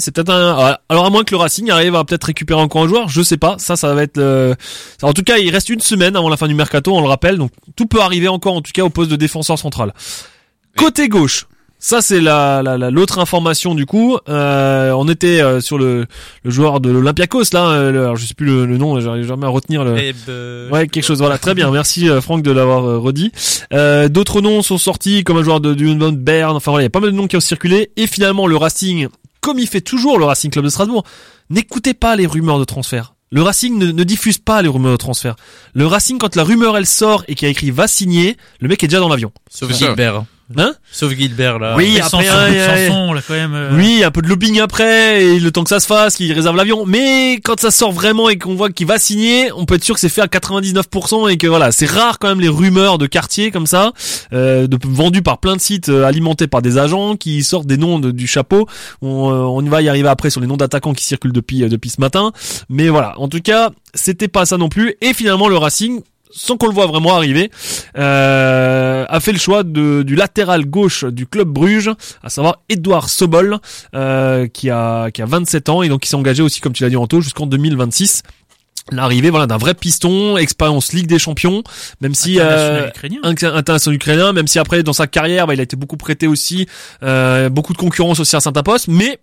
[0.00, 0.56] c'est peut-être un.
[0.70, 0.74] ouais.
[0.90, 3.38] Alors à moins que le Racing arrive à peut-être récupérer encore un joueur, je sais
[3.38, 3.56] pas.
[3.58, 4.18] Ça, ça va être.
[4.18, 4.54] le-
[5.02, 7.38] En tout cas, il reste une semaine avant la fin du mercato, on le rappelle.
[7.38, 9.94] Donc tout peut arriver encore, en tout cas, au poste de défenseur central.
[10.76, 11.46] Côté gauche.
[11.80, 14.18] Ça c'est la la- la- l'autre information du coup.
[14.28, 16.06] Euh, on était euh, sur le,
[16.42, 17.68] le joueur de l'Olympiakos là.
[17.70, 19.96] euh, le- alors, je sais plus le, le nom, j'arrive jamais à retenir le.
[19.96, 21.18] Et, euh, Ouais, quelque chose.
[21.20, 21.70] Voilà, très bien.
[21.70, 23.30] Merci euh, Franck de l'avoir euh, redit.
[23.72, 26.56] Euh, D'autres noms sont sortis, comme un joueur de du Berne.
[26.56, 27.92] Enfin voilà, il y a pas mal de noms qui ont circulé.
[27.96, 29.06] Et finalement, le Racing,
[29.40, 31.04] comme il fait toujours le Racing Club de Strasbourg,
[31.50, 33.14] n'écoutez pas les rumeurs de transfert.
[33.30, 35.36] Le Racing ne, ne diffuse pas les rumeurs de transfert.
[35.74, 38.68] Le Racing, quand la rumeur elle sort et qu'il y a écrit va signer, le
[38.68, 39.32] mec est déjà dans l'avion.
[39.50, 39.72] Sauf.
[39.72, 40.24] Gilbert.
[40.56, 41.74] Hein Sauf Gilbert là.
[41.76, 42.24] Oui, après.
[42.88, 43.52] Sanson, là quand même.
[43.54, 46.32] euh, Oui, un peu de lobbying après, et le temps que ça se fasse, qu'il
[46.32, 46.86] réserve l'avion.
[46.86, 49.94] Mais quand ça sort vraiment et qu'on voit qu'il va signer, on peut être sûr
[49.94, 53.06] que c'est fait à 99% et que voilà, c'est rare quand même les rumeurs de
[53.06, 53.92] quartier comme ça,
[54.32, 57.76] euh, de, vendues par plein de sites euh, alimentés par des agents qui sortent des
[57.76, 58.66] noms de- du chapeau.
[59.02, 61.62] On, euh, on y va y arriver après sur les noms d'attaquants qui circulent depuis
[61.64, 62.32] euh, depuis ce matin.
[62.70, 64.94] Mais voilà, en tout cas, c'était pas ça non plus.
[65.02, 67.50] Et finalement, le Racing sans qu'on le voit vraiment arriver,
[67.96, 71.90] euh, a fait le choix de, du latéral gauche du club Bruges,
[72.22, 73.58] à savoir Edouard Sobol,
[73.94, 76.82] euh, qui a qui a 27 ans et donc qui s'est engagé aussi, comme tu
[76.82, 78.22] l'as dit Anto, jusqu'en 2026
[78.90, 81.62] l'arrivée voilà d'un vrai piston expérience Ligue des Champions
[82.00, 83.18] même si International euh, ukrainien.
[83.22, 86.26] un- international ukrainien même si après dans sa carrière bah, il a été beaucoup prêté
[86.26, 86.66] aussi
[87.02, 89.18] euh, beaucoup de concurrence aussi à Saint-Aposte mais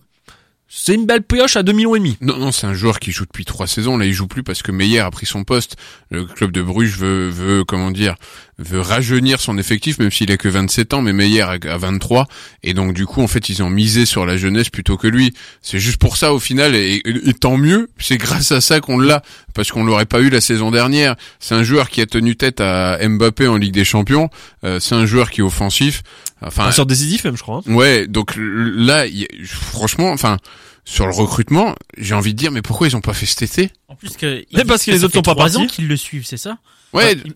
[0.77, 3.11] c'est une belle pioche à 2 millions et demi Non, non, c'est un joueur qui
[3.11, 3.97] joue depuis trois saisons.
[3.97, 5.77] Là, il joue plus parce que Meyer a pris son poste.
[6.11, 8.15] Le club de Bruges veut, veut, comment dire,
[8.59, 12.27] veut rajeunir son effectif, même s'il a que 27 ans, mais Meyer a a 23.
[12.63, 15.33] Et donc, du coup, en fait, ils ont misé sur la jeunesse plutôt que lui.
[15.61, 17.87] C'est juste pour ça, au final, et, et- et tant mieux.
[17.97, 19.21] C'est grâce à ça qu'on l'a,
[19.53, 21.15] parce qu'on l'aurait pas eu la saison dernière.
[21.39, 24.29] C'est un joueur qui a tenu tête à Mbappé en Ligue des Champions.
[24.65, 26.03] Euh, c'est un joueur qui est offensif.
[26.41, 27.73] Enfin, un sort décisif même je crois hein.
[27.73, 30.37] Ouais, donc là, y franchement, enfin,
[30.85, 33.71] sur le recrutement, j'ai envie de dire, mais pourquoi ils ont pas fait cet été?
[33.87, 34.25] En plus que.
[34.53, 35.67] Mais il- parce que les autres sont pas partis.
[35.67, 36.57] qu'ils le suivent, c'est ça?
[36.93, 37.33] Ouais, Il,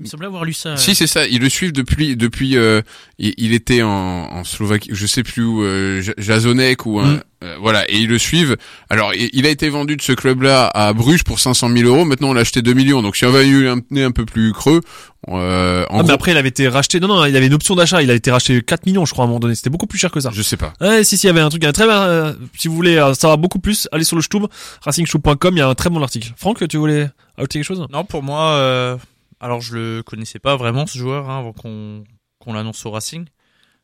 [0.00, 0.76] il me semblait avoir lu ça.
[0.78, 2.56] si c'est ça, ils le suivent depuis depuis.
[2.56, 2.80] euh,
[3.18, 7.20] il, il était en, en Slovaquie, je sais plus où, euh, Jazonek ou un- Mm.
[7.44, 8.56] euh, voilà, et ils le suivent.
[8.88, 12.04] Alors, il, il a été vendu de ce club-là à Bruges pour 500 000 euros.
[12.06, 13.02] Maintenant, on l'a acheté 2 millions.
[13.02, 14.80] Donc, si on avait eu un nez un peu plus creux,
[15.28, 17.74] euh, en Ah, mais après il avait été racheté non non il avait une option
[17.74, 19.86] d'achat il a été racheté 4 millions je crois à un moment donné c'était beaucoup
[19.86, 20.72] plus cher que ça je sais pas.
[20.80, 22.96] Ouais, si, si, il y avait un truc, un très bien, euh, si vous voulez
[22.96, 24.44] euh, savoir beaucoup plus, allez sur le Stube,
[24.82, 26.32] racingstube.com, il y a un très bon article.
[26.38, 27.84] Franck, tu voulais ajouter quelque chose?
[27.92, 28.96] Non, pour moi, euh,
[29.40, 32.04] alors je le connaissais pas vraiment ce joueur hein, avant qu'on
[32.52, 33.26] l'annonce au Racing,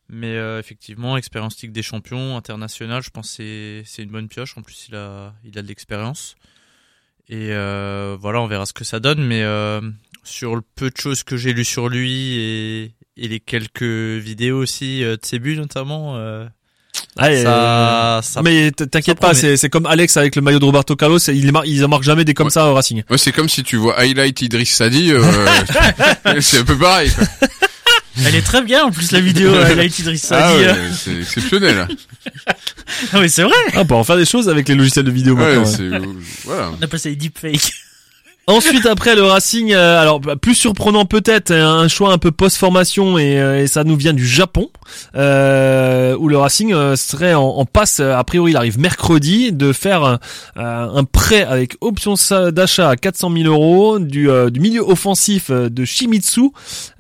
[0.09, 4.57] mais euh, effectivement, expérience Ligue des Champions, international, je pense que c'est une bonne pioche.
[4.57, 6.37] En plus, il a de l'expérience
[7.29, 9.25] et euh, voilà, on verra ce que ça donne.
[9.25, 9.81] Mais euh,
[10.23, 14.59] sur le peu de choses que j'ai lu sur lui et et les quelques vidéos
[14.59, 16.17] aussi de ses buts notamment,
[17.19, 20.95] Allez, ça, ça mais t'inquiète pas, c'est, c'est comme Alex avec le maillot de Roberto
[20.97, 22.51] Carlos, il mar- ils en marquent jamais des comme Ouais.
[22.53, 23.03] ça au Racing.
[23.09, 25.13] Moi, c'est comme si tu vois highlight Idriss Sadi.
[25.13, 25.23] Euh,
[26.41, 27.11] c'est un peu pareil.
[27.11, 27.25] quoi.
[28.25, 29.53] Elle est très bien en plus la vidéo.
[29.79, 30.65] Été Idriss Ah Sadi.
[30.65, 31.89] ouais, c'est exceptionnel.
[33.13, 33.53] Ah oui, c'est vrai.
[33.75, 35.65] Ah, on peut en faire des choses avec les logiciels de vidéo Ouais, maintenant.
[35.65, 35.71] ouais.
[35.77, 36.01] c'est euh,
[36.45, 36.71] voilà.
[36.79, 37.73] On appelle ça les deepfakes.
[38.49, 43.19] Ensuite, après le Racing, euh, alors bah, plus surprenant peut-être, un choix un peu post-formation
[43.19, 44.71] et, euh, et ça nous vient du Japon,
[45.17, 49.51] euh, où le Racing euh, serait en, en passe, euh, a priori il arrive mercredi,
[49.53, 50.19] de faire euh,
[50.57, 52.15] un prêt avec option
[52.53, 56.51] d'achat à 400 000 euros du, euh, du milieu offensif de Shimizu,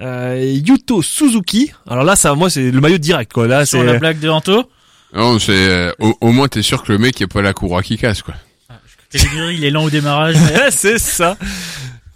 [0.00, 1.70] euh, Yuto Suzuki.
[1.88, 3.46] Alors là, ça, moi, c'est le maillot direct quoi.
[3.46, 4.64] Là, c'est la blague de Anto.
[5.14, 7.52] Non, c'est euh, au, au moins t'es sûr que le mec il a pas la
[7.52, 8.34] courroie qui casse quoi.
[9.14, 10.36] Il est lent au démarrage.
[10.36, 11.36] mais- c'est ça.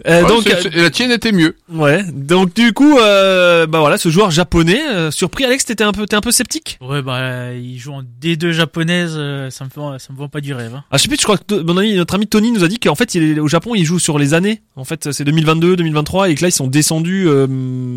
[0.09, 1.57] Euh, Ouais, donc, c'est- la tienne était mieux.
[1.71, 2.03] Ouais.
[2.11, 6.07] Donc du coup, euh, bah voilà, ce joueur japonais, euh, surpris, Alex, t'étais un peu,
[6.07, 6.79] t'es un peu sceptique?
[6.81, 10.41] Ouais, bah, il joue en D2 japonaise, euh, ça me fait, ça me vend pas
[10.41, 10.75] du rêve.
[10.75, 10.85] Hein.
[10.91, 12.79] Ah, je sais plus, je crois que mon ami, notre ami Tony nous a dit
[12.79, 14.63] qu'en fait, il est, au Japon, il joue sur les années.
[14.75, 17.27] En fait, c'est 2022, 2023, et que là, ils sont descendus.
[17.29, 17.47] euh,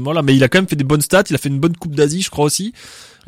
[0.03, 1.23] voilà, mais il a quand même fait des bonnes stats.
[1.29, 2.73] Il a fait une bonne Coupe d'Asie, je crois aussi.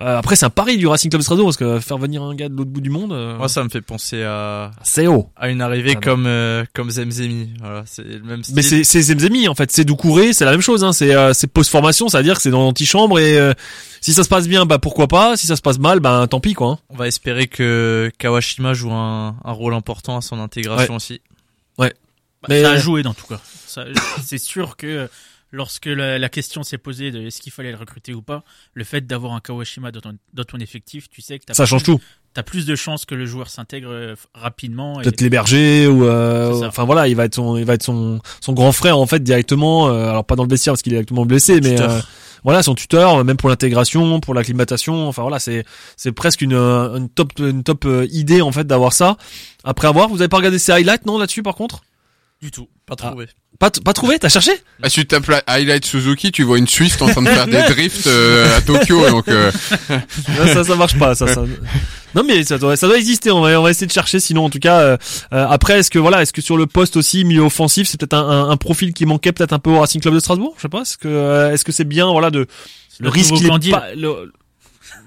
[0.02, 2.50] Euh, après, c'est un pari du Racing Club Strasbourg parce que faire venir un gars
[2.50, 5.30] de l'autre bout du monde, euh, moi ça me fait penser à c'est haut.
[5.38, 7.52] à une arrivée Ah, comme euh, comme Zemzemi.
[7.62, 8.56] Voilà, c'est le même style.
[8.56, 10.84] Mais c'est c'est Zemzemi en fait, c'est Doucouré, c'est la même chose.
[10.84, 10.92] Hein.
[10.92, 13.54] C'est euh, c'est post formation, c'est à dire que c'est dans l'antichambre et euh,
[14.02, 15.38] si ça se passe bien, bah pourquoi pas.
[15.38, 16.72] Si ça se passe mal, bah tant pis quoi.
[16.72, 16.78] hein.
[16.90, 21.22] On va espérer que Kawashima joue un, un rôle important à son intégration aussi.
[21.78, 21.90] Bah,
[22.50, 23.40] Mais- Ça a joué dans tout cas.
[23.66, 23.86] Ça-
[24.24, 25.10] C'est sûr que
[25.56, 28.84] lorsque la, la question s'est posée de est-ce qu'il fallait le recruter ou pas, le
[28.84, 31.70] fait d'avoir un Kawashima dans ton, dans ton effectif, tu sais que t'as Ça plus-
[31.70, 32.00] change tout.
[32.34, 34.98] T'as plus de chances que le joueur s'intègre euh, rapidement.
[35.00, 38.52] peut-être l'héberger ou euh, enfin voilà il va être son il va être son son
[38.52, 41.26] grand frère en fait directement euh, alors pas dans le vestiaire parce qu'il est directement
[41.26, 42.02] blessé mais euh,
[42.44, 45.64] voilà son tuteur euh, même pour l'intégration pour l'acclimatation enfin voilà c'est
[45.96, 49.16] c'est presque une euh, une top une top idée en fait d'avoir ça
[49.64, 51.84] après avoir vous avez pas regardé ces highlights non là-dessus par contre?
[52.42, 52.68] Du tout.
[52.86, 53.08] Pas Ah.
[53.08, 53.28] trouvé.
[53.58, 54.52] pas pas trouvé t'as cherché?
[54.84, 57.48] Ah, si tu tapes la highlight Suzuki, tu vois une Swift en train de faire
[57.48, 59.10] des drifts euh, à Tokyo.
[59.10, 59.52] Donc euh,
[59.90, 61.44] Non, ça ça marche pas ça, ça.
[62.14, 64.46] non mais ça doit ça doit exister on va on va essayer de chercher sinon
[64.46, 64.98] en tout cas euh,
[65.34, 68.14] euh, après est-ce que voilà est-ce que sur le poste aussi milieu offensif c'est peut-être
[68.14, 70.62] un, un, un profil qui manquait peut-être un peu au Racing Club de Strasbourg je
[70.64, 72.46] sais pas est-ce que euh, est-ce que c'est bien voilà de
[73.00, 74.32] le risque il est pas le-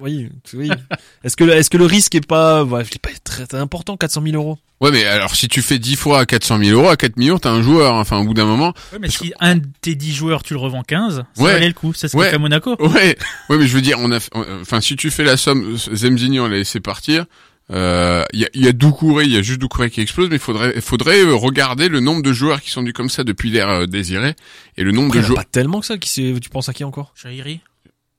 [0.00, 0.70] oui oui
[1.24, 3.58] est-ce que le- est-ce que le risque est pas ouais, il est pas très, très
[3.58, 4.58] important 400 000 euros?
[4.80, 7.38] Ouais, mais alors si tu fais 10 fois à 400 000 euros, à 4 millions,
[7.40, 7.94] t'as un joueur.
[7.94, 8.74] Enfin, au bout d'un moment.
[8.92, 11.52] Ouais, mais si un de tes 10 joueurs tu le revends 15, ça Ouais.
[11.54, 11.92] valait le coup.
[11.94, 12.26] C'est ce Ouais.
[12.26, 12.76] qu'a fait Monaco.
[12.80, 13.16] Ouais,
[13.50, 14.18] ouais, mais je veux dire, on a,
[14.60, 17.24] enfin, si tu fais la somme, Zemzini, on l'a laissé partir.
[17.70, 20.28] Euh, Il y a, il y a Doucouré, il y a juste Doucouré qui explose,
[20.30, 23.10] mais il faudrait, il faudrait euh, regarder le nombre de joueurs qui sont dus comme
[23.10, 24.34] ça depuis l'ère euh, désirée
[24.76, 25.38] et le nombre Après, de joueurs.
[25.38, 27.12] pas tellement que ça qui c'est tu penses à qui encore?
[27.14, 27.60] Chahiri.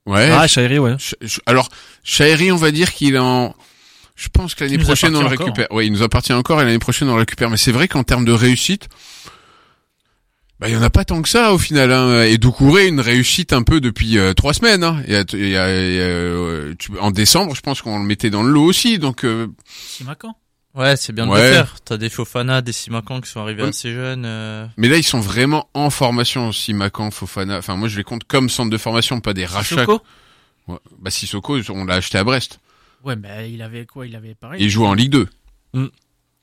[0.09, 0.29] Ouais.
[0.31, 1.69] ah Chahiri ouais Ch- ch- Alors,
[2.03, 3.55] Chahiri, on va dire qu'il est en.
[4.15, 5.55] Je pense que l'année prochaine on le appartient encore.
[5.55, 5.71] récupère.
[5.75, 7.49] Ouais, il nous appartient encore et l'année prochaine on le récupère.
[7.49, 8.89] Mais c'est vrai qu'en termes de réussite,
[10.59, 11.89] Bah, il y en a pas tant que ça au final.
[11.93, 12.23] Hein.
[12.23, 14.83] Et Doucouré, une réussite un peu depuis euh, trois semaines.
[14.83, 15.01] Hein.
[15.07, 17.81] Il y a- il y a- il y a, euh, tu- en décembre, je pense
[17.81, 18.99] qu'on le mettait dans le lot aussi.
[18.99, 19.47] Donc, euh,
[19.87, 20.35] Simacan.
[20.75, 21.41] Ouais, c'est bien de Ouais.
[21.49, 21.75] le faire.
[21.83, 23.69] T'as des Fofana, des Simacan qui sont arrivés Ouais.
[23.69, 24.23] assez jeunes.
[24.25, 24.65] euh.
[24.77, 26.51] mais là, ils sont vraiment en formation.
[26.51, 27.57] Simacan, Fofana.
[27.57, 29.75] Enfin, moi, je les compte comme centre de formation, pas des rachats.
[29.77, 30.01] Sissoko
[30.67, 30.77] Ouais.
[30.99, 32.59] Bah, Sissoko, on l'a acheté à Brest.
[33.03, 34.05] Ouais, mais il avait quoi?
[34.05, 34.61] Il avait pareil.
[34.63, 35.27] Il joue en Ligue 2.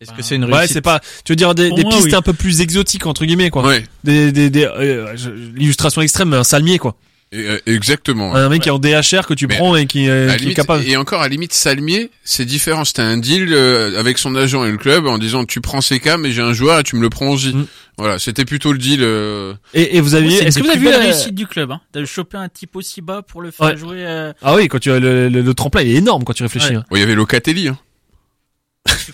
[0.01, 0.73] Est-ce Bah, que c'est une Ouais, réussite?
[0.75, 1.01] c'est pas.
[1.25, 2.15] Tu veux dire des, Pour des moi, pistes oui.
[2.15, 3.65] un peu plus exotiques entre guillemets quoi.
[3.65, 3.85] Ouais.
[4.05, 5.15] Des des, des euh,
[5.55, 6.97] l'illustration extrême, un salmier quoi.
[7.33, 8.35] Et, euh, exactement.
[8.37, 10.51] Un mec qui est en DHR que tu Mais prends et qui, euh, la qui
[10.51, 10.85] est capable.
[10.87, 12.85] et encore à la limite Salmier, c'est différent.
[12.85, 16.17] C'était un deal euh, avec son agent et le club en disant tu prends CK
[16.21, 17.49] mais j'ai un joueur et tu me le prends aussi.
[17.53, 17.67] Mm.
[17.99, 19.01] Voilà, c'était plutôt le deal.
[19.03, 21.81] euh, Et, et vous une est-ce que vous avez vu la- réussite du club, hein.
[21.95, 23.77] De choper un type aussi bas pour le faire Ouais.
[23.77, 23.97] jouer.
[24.07, 26.43] euh, Ah oui, quand tu as le, le, le tremplin, il est énorme quand tu
[26.43, 26.69] réfléchis.
[26.71, 26.77] Ouais.
[26.77, 26.85] hein.
[26.91, 27.69] Bon, il y avait Locatelli.
[27.69, 27.79] Hein.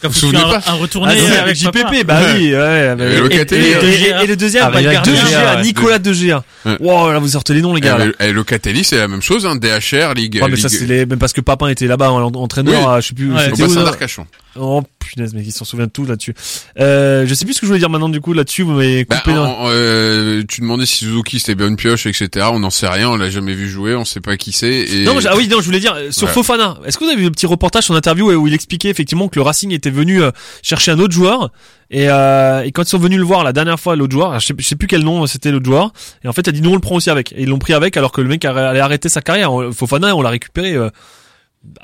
[0.00, 2.04] Comme Vous souvenez un, pas un retourné Ah, avec JPP, Papa.
[2.04, 2.94] bah oui, ouais.
[2.96, 5.62] mais- avait et, Locatelli, et- et- et le deuxième, Ah, bah, de De Gea, Gea,
[5.62, 6.44] Nicolas De Gea.
[6.64, 6.76] Ouais.
[6.80, 7.98] Wow, là vous sortez les noms les Et, gars.
[7.98, 8.06] là.
[8.20, 9.46] et Locatelli, c'est la même chose.
[9.46, 9.56] Hein.
[9.56, 10.40] DHR, Ligue.
[10.42, 12.80] Ouais, mais ça Ligue- c'est les, même parce que Papin était là-bas en en- entraîneur,
[12.88, 12.94] Oui.
[12.96, 13.50] à- je sais plus, Ouais.
[13.52, 14.26] au bassin d'Arcachon.
[14.56, 16.32] Oh punaise, mais ils s'en souviennent de tout là-dessus.
[16.78, 19.04] Euh, je sais plus ce que je voulais dire maintenant du coup là-dessus, vous m'avez
[19.04, 19.34] Bah, coupé.
[19.34, 22.46] dans- en- euh, tu demandais si Suzuki c'était bien une pioche, etc.
[22.52, 24.72] On n'en sait rien, on l'a jamais vu jouer, on sait pas qui c'est.
[24.72, 25.04] Et...
[25.04, 26.32] Non, mais ah oui, non, je voulais dire euh, sur Ouais.
[26.32, 26.78] Fofana.
[26.86, 29.36] Est-ce que vous avez vu le petit reportage, son interview où il expliquait effectivement que
[29.38, 30.30] le Racing était venu euh,
[30.62, 31.50] chercher un autre joueur
[31.90, 34.46] et, euh, et quand ils sont venus le voir la dernière fois, l'autre joueur, je
[34.46, 35.92] sais, je sais plus quel nom euh, c'était l'autre joueur,
[36.24, 37.32] et en fait, il a dit nous on le prend aussi avec.
[37.32, 39.50] Et ils l'ont pris avec alors que le mec allait arrêter sa carrière.
[39.74, 40.88] Fofana, on l'a récupéré euh,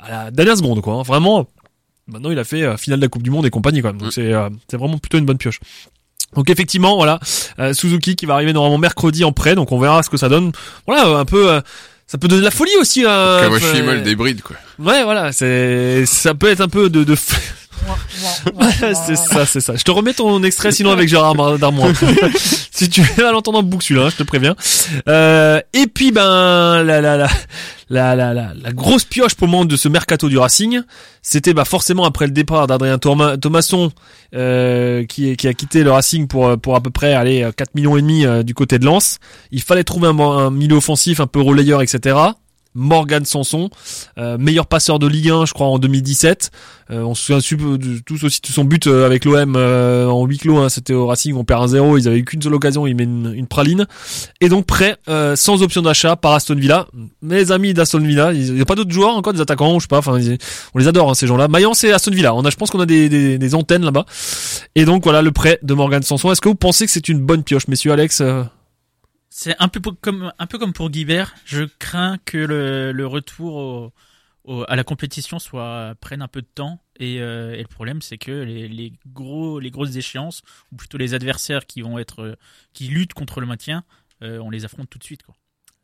[0.01, 0.95] à la dernière seconde, quoi.
[0.95, 1.01] hein.
[1.03, 1.47] Vraiment.
[2.11, 3.97] Maintenant, il a fait euh, finale de la Coupe du Monde et compagnie, quand même.
[3.97, 4.11] Donc Mm.
[4.11, 5.59] c'est euh, c'est vraiment plutôt une bonne pioche.
[6.35, 7.19] Donc effectivement, voilà,
[7.59, 10.29] euh, Suzuki qui va arriver normalement mercredi en prêt, donc on verra ce que ça
[10.29, 10.51] donne.
[10.85, 11.61] Voilà, euh, un peu, euh,
[12.05, 13.03] ça peut donner de la folie aussi.
[13.05, 14.55] Euh, Kawashima euh, le débride, quoi.
[14.77, 17.15] Ouais, voilà, c'est, ça peut être un peu de, de...
[19.05, 19.75] c'est ça, c'est ça.
[19.75, 21.91] Je te remets ton extrait sinon avec Gérard Darmon.
[22.71, 24.55] si tu vas l'entendre en boucle celui-là, hein, je te préviens.
[25.07, 27.27] Euh, et puis ben la la la
[27.89, 30.81] la la la, la grosse pioche pour le de ce mercato du Racing,
[31.21, 33.91] c'était bah forcément après le départ d'Adrien Thoma- Thomasson
[34.35, 37.97] euh, qui qui a quitté le Racing pour pour à peu près aller 4 millions
[37.97, 39.19] et demi euh, du côté de Lens.
[39.51, 42.15] Il fallait trouver un milieu offensif un peu relayeur etc.
[42.75, 43.69] Morgan Sanson,
[44.17, 46.51] euh, meilleur passeur de Ligue 1, je crois, en 2017.
[46.91, 50.25] Euh, on se souvient de- tous aussi de son but euh, avec l'OM euh, en
[50.25, 50.57] huis clos.
[50.57, 52.95] hein, C'était au Racing, on perd un 0 Ils avaient eu qu'une seule occasion, il
[52.95, 53.85] met une, praline.
[54.41, 56.87] Et donc prêt, euh, sans option d'achat par Aston Villa.
[57.21, 59.87] Mes amis d'Aston Villa, il n'y a pas d'autres joueurs encore, des attaquants, je sais
[59.87, 59.99] pas.
[59.99, 60.37] Enfin, ils-
[60.73, 61.47] on les adore hein, ces gens-là.
[61.47, 62.33] Mayence et Aston Villa.
[62.33, 64.05] On a, je pense qu'on a des, des, antennes là-bas.
[64.75, 66.31] Et donc voilà le prêt de Morgan Sanson.
[66.31, 68.43] Est-ce que vous pensez que c'est une bonne pioche, messieurs Alex euh
[69.41, 71.33] C'est un peu pour- comme un peu comme pour Guibert.
[71.45, 73.93] Je crains que le, le retour au-
[74.43, 76.81] au- à la compétition soit prenne un peu de temps.
[76.99, 80.41] Et, euh, et le problème, c'est que les, les gros les grosses échéances,
[80.73, 82.35] ou plutôt les adversaires qui vont être euh,
[82.73, 83.85] qui luttent contre le maintien,
[84.23, 85.23] euh, on les affronte tout de suite.
[85.23, 85.35] Quoi.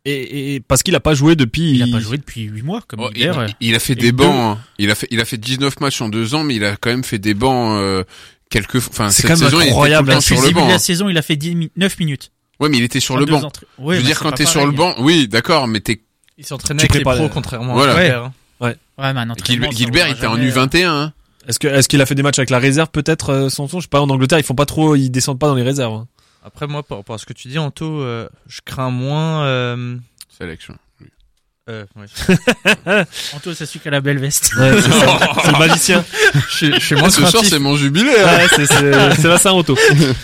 [0.04, 1.72] et, et parce qu'il a pas joué depuis.
[1.76, 3.48] Il a pas joué depuis 8 mois comme Oh, il, Guibert.
[3.62, 4.58] il a fait et des deux- bancs.
[4.58, 4.62] hein.
[4.80, 6.90] Il a fait, il a fait 19 matchs en deux ans, mais il a quand
[6.90, 8.04] même fait des bancs euh,
[8.50, 8.76] quelques.
[8.76, 10.54] Enfin, C'est cette quand même saison, incroyable, il était tout le temps Depuis sur le
[10.54, 10.66] banc.
[10.66, 10.80] de la hein.
[10.80, 12.32] saison, il a fait 10 mi- 9 minutes.
[12.60, 13.42] Ouais, mais il était sur le banc.
[13.78, 16.02] Ouais, je veux bah, dire, quand t'es sur le banc, oui, d'accord, mais t'es
[16.38, 17.94] Il s'entraînait avec les pros, contrairement Voilà.
[17.94, 18.02] à Ouais.
[18.04, 18.34] Gilbert, hein.
[18.62, 20.88] Ouais, mais un Gil- entraînement, ça Gilbert, il était en jamais, euh, U21.
[20.88, 21.14] Hein.
[21.48, 23.84] Est-ce que est-ce qu'il a fait des matchs avec la réserve peut-être euh, Sanson Je
[23.84, 25.94] sais pas en Angleterre ils font pas trop ils descendent pas dans les réserves.
[25.94, 26.08] hein.
[26.46, 29.44] Après, moi, par rapport à ce que tu dis, Anto, euh, je crains moins.
[29.46, 29.98] Euh,
[30.38, 30.76] Sélection.
[31.70, 33.06] Euh, ouais.
[33.34, 34.54] Anto, ça suit qu'à la belle veste.
[34.56, 35.20] Ouais, c'est ça.
[35.44, 36.06] C'est le magicien.
[36.50, 38.12] je, suis- je suis moins Ce soir, c'est mon jubilé.
[38.20, 38.38] hein.
[38.38, 39.76] Ouais, c'est c'est c'est la Saint-Auto.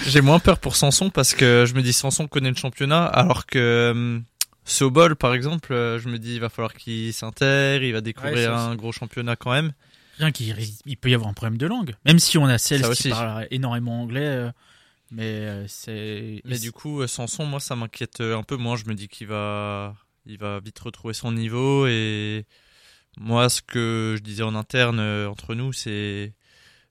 [0.08, 3.46] J'ai moins peur pour Sanson parce que je me dis Sanson connaît le championnat, alors
[3.46, 4.20] que euh,
[4.66, 8.52] Sobol, par exemple, euh, je me dis il va falloir qu'il s'intègre, il va découvrir
[8.52, 9.72] Ouais, un gros championnat quand même.
[10.20, 11.96] Rien qu'il il peut y avoir un problème de langue.
[12.06, 14.52] Même si on a celle qui parle énormément anglais, euh,
[15.12, 16.42] mais euh, c'est.
[16.46, 18.56] Mais du coup, Sanson, moi, ça m'inquiète un peu.
[18.58, 19.96] Moi, je me dis qu'il va,
[20.26, 21.88] il va vite retrouver son niveau.
[21.88, 22.46] Et
[23.18, 26.34] moi, ce que je disais en interne euh, entre nous, c'est,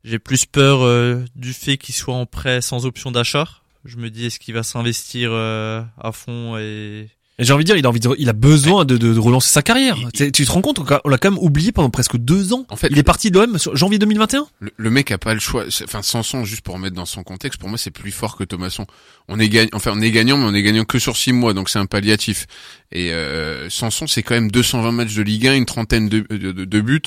[0.05, 3.49] j'ai plus peur euh, du fait qu'il soit en prêt sans option d'achat.
[3.85, 7.09] Je me dis, est-ce qu'il va s'investir euh, à fond et Et
[7.45, 9.49] j'ai envie de dire il a envie de, il a besoin de, de, de relancer
[9.51, 9.97] sa carrière.
[10.15, 12.67] Il- Tu- te rends compte on l'a- quand même oublié pendant presque deux ans.
[12.69, 14.47] En fait, il est parti sur janvier 2021.
[14.61, 15.65] Le, le mec a pas le choix.
[15.85, 18.87] Enfin, Sanson, juste pour remettre dans son contexte, pour moi, c'est plus fort que Thomasson.
[19.29, 21.55] On est gagnant, enfin, on est gagnant, mais on est gagnant que sur six mois,
[21.55, 22.47] donc c'est un palliatif.
[22.93, 26.53] Et euh, Sanson, c'est quand même 220 matchs de Ligue 1, une trentaine de, de-
[26.65, 27.01] de buts.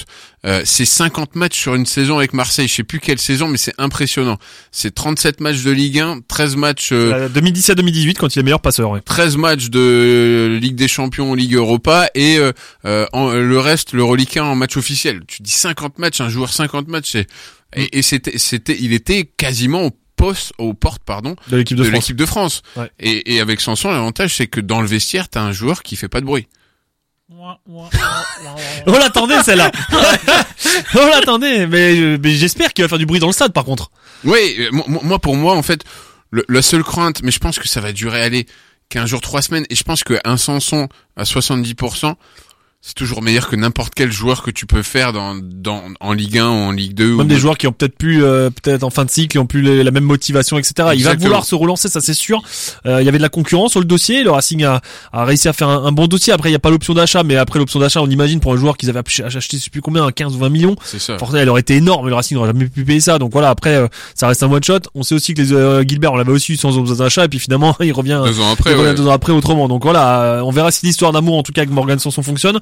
[0.45, 2.67] Euh, c'est 50 matchs sur une saison avec Marseille.
[2.67, 4.37] Je sais plus quelle saison, mais c'est impressionnant.
[4.71, 6.89] C'est 37 matchs de Ligue 1, 13 matchs.
[6.91, 8.89] euh, 2017-2018 quand il est meilleur passeur.
[8.91, 8.99] Ouais.
[9.01, 12.51] 13 matchs de Ligue des Champions, Ligue Europa et euh,
[12.85, 15.21] euh, en- le reste, le reliquat en match officiel.
[15.27, 17.27] Tu dis 50 matchs, un joueur 50 matchs, c'est
[17.75, 21.83] et, et c'était c'était il était quasiment au poste, aux portes, pardon, De l'équipe de,
[21.83, 22.01] de France.
[22.01, 22.61] l'équipe de France.
[22.75, 22.91] Ouais.
[22.99, 26.09] Et, et avec Sanson, l'avantage c'est que dans le vestiaire, t'as un joueur qui fait
[26.09, 26.47] pas de bruit.
[28.87, 29.71] On l'attendait celle-là.
[30.95, 33.63] On l'attendait, mais, euh, mais j'espère qu'il va faire du bruit dans le stade par
[33.65, 33.91] contre.
[34.23, 35.83] Oui, euh, mo- mo- moi pour moi en fait,
[36.31, 38.45] le, la seule crainte, mais je pense que ça va durer aller
[38.89, 42.15] 15 jours, 3 semaines, et je pense qu'un Sanson à 70%,
[42.85, 46.37] c'est toujours meilleur que n'importe quel joueur que tu peux faire dans, dans en Ligue
[46.39, 47.11] 1 ou en Ligue 2.
[47.15, 49.39] Même ou- des joueurs qui ont peut-être plus, euh, peut-être en fin de cycle, qui
[49.39, 50.89] ont plus la même motivation, etc.
[50.93, 52.41] Il va vouloir se relancer, ça c'est sûr.
[52.85, 54.23] Euh, il y avait de la concurrence sur le dossier.
[54.23, 54.81] Le Racing a,
[55.13, 56.33] a réussi à faire un, un bon dossier.
[56.33, 58.57] Après, il n'y a pas l'option d'achat, mais après l'option d'achat, on imagine pour un
[58.57, 60.75] joueur qu'ils avaient ach- acheté, je sais plus combien, 15 ou 20 millions.
[60.83, 61.17] C'est ça.
[61.17, 63.17] Forcément, elle aurait été énorme, le Racing n'aurait jamais pu payer ça.
[63.17, 64.79] Donc voilà, après, euh, ça reste un one shot.
[64.93, 67.29] On sait aussi que les euh, Gilbert, on l'avait aussi eu sans option d'achat, et
[67.29, 68.21] puis finalement, il revient.
[68.25, 68.93] Deux ans après, ouais.
[68.93, 69.69] deux ans après autrement.
[69.69, 72.59] Donc voilà, euh, on verra si l'histoire d'amour, en tout cas, avec Morgan Sanson fonctionne.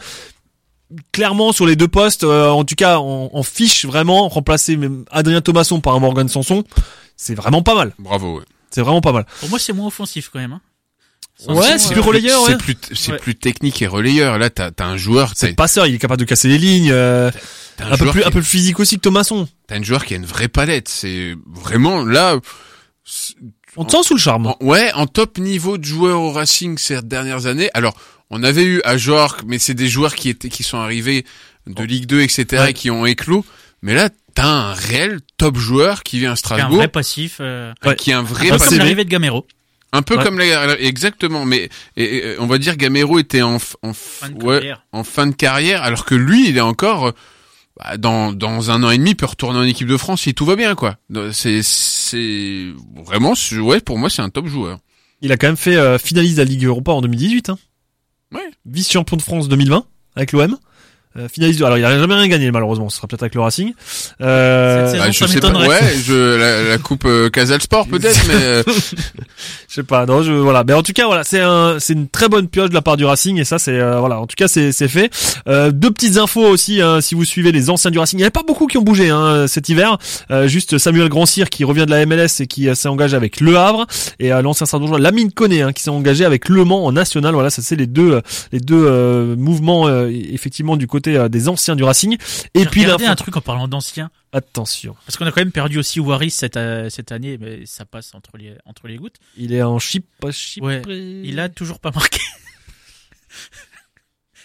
[1.11, 5.05] Clairement, sur les deux postes, euh, en tout cas, en, en fiche vraiment, remplacer même
[5.11, 6.63] Adrien Thomasson par un Morgan Sanson,
[7.15, 7.93] c'est vraiment pas mal.
[7.99, 8.39] Bravo.
[8.39, 8.45] ouais.
[8.71, 9.25] C'est vraiment pas mal.
[9.39, 10.53] Pour moi, c'est moins offensif quand même.
[10.53, 10.61] Hein.
[11.47, 12.49] Ouais, c'est plus relayeur, ouais.
[12.51, 13.17] C'est plus, c'est Ouais.
[13.17, 14.37] plus technique et relayeur.
[14.37, 17.31] Là, t'as, t'as un joueur, C'est passeur, il est capable de casser les lignes, euh,
[17.77, 19.47] t'as un peu plus, un peu plus physique aussi que Thomasson.
[19.67, 20.87] t'as un joueur qui a une vraie palette.
[20.87, 22.37] C'est vraiment là.
[23.77, 24.47] On te sent sous le charme.
[24.47, 27.69] En- ouais, en top niveau de joueur au Racing ces dernières années.
[27.73, 27.95] Alors,
[28.32, 31.25] on avait eu à Jork, mais c'est des joueurs qui étaient, qui sont arrivés
[31.67, 32.71] de Ligue 2, etc., Ouais.
[32.71, 33.45] et qui ont éclos.
[33.84, 36.88] Mais là, t'as un réel top joueur qui vient à Qui a un Strasbourg, vrai
[36.88, 37.38] passif.
[37.39, 37.95] Euh, Ouais.
[37.95, 38.69] qui a un un vrai peu passif.
[38.69, 39.45] comme l'arrivée de Gamero.
[39.93, 40.23] Un peu Ouais.
[40.23, 44.43] comme la, exactement, mais et, et, on va dire Gamero était en, en, Fin de
[44.43, 44.86] ouais, carrière.
[44.93, 47.11] en fin de carrière, alors que lui, il est encore euh,
[47.77, 50.34] bah, dans dans un an et demi, il peut retourner en équipe de France si
[50.34, 50.95] tout va bien, quoi.
[51.34, 52.67] C'est c'est
[53.05, 54.79] vraiment, ouais, pour moi, c'est un top joueur.
[55.21, 57.49] Il a quand même fait euh, finaliste de la Ligue Europa en 2018.
[57.49, 57.59] Hein.
[58.34, 58.49] Ouais.
[58.65, 59.84] Vice-champion de France 2020
[60.15, 60.57] avec l'OM.
[61.17, 61.65] Euh, finaliste de...
[61.65, 63.73] Alors il a jamais rien gagné malheureusement, ce sera peut-être avec le Racing.
[64.21, 67.88] Euh, Cette Bah, je ça sais pas, ouais, je la, la coupe euh, Casal Sport
[67.89, 68.63] peut-être, mais euh,
[69.72, 70.65] je sais pas, non, je voilà.
[70.67, 72.97] Mais en tout cas, voilà, c'est un, c'est une très bonne pioche de la part
[72.97, 74.19] du Racing et ça, c'est euh, voilà.
[74.19, 75.09] En tout cas, c'est c'est fait.
[75.47, 78.28] Euh, deux petites infos aussi, hein, si vous suivez les anciens du Racing, il n'y
[78.28, 79.97] a pas beaucoup qui ont bougé hein, cet hiver.
[80.30, 83.39] Euh, juste Samuel Grandcir qui revient de la MLS et qui euh, s'est engagé avec
[83.39, 83.88] Le Havre
[84.19, 87.34] et euh, l'ancien Strasbourgeois Lamine Koné hein, qui s'est engagé avec Le Mans en national.
[87.34, 91.47] Voilà, ça c'est les deux euh, les deux euh, mouvements euh, effectivement du côté des
[91.47, 92.17] anciens du Racing.
[92.55, 94.09] Et puis un truc en parlant d'anciens.
[94.34, 97.86] Attention, Parce qu'on a quand même perdu aussi Waris cette, euh, cette année, mais ça
[97.86, 99.17] passe entre les, entre les gouttes.
[99.38, 100.63] il est en chip, pas chip.
[100.63, 102.19] Ouais, Il a toujours pas marqué.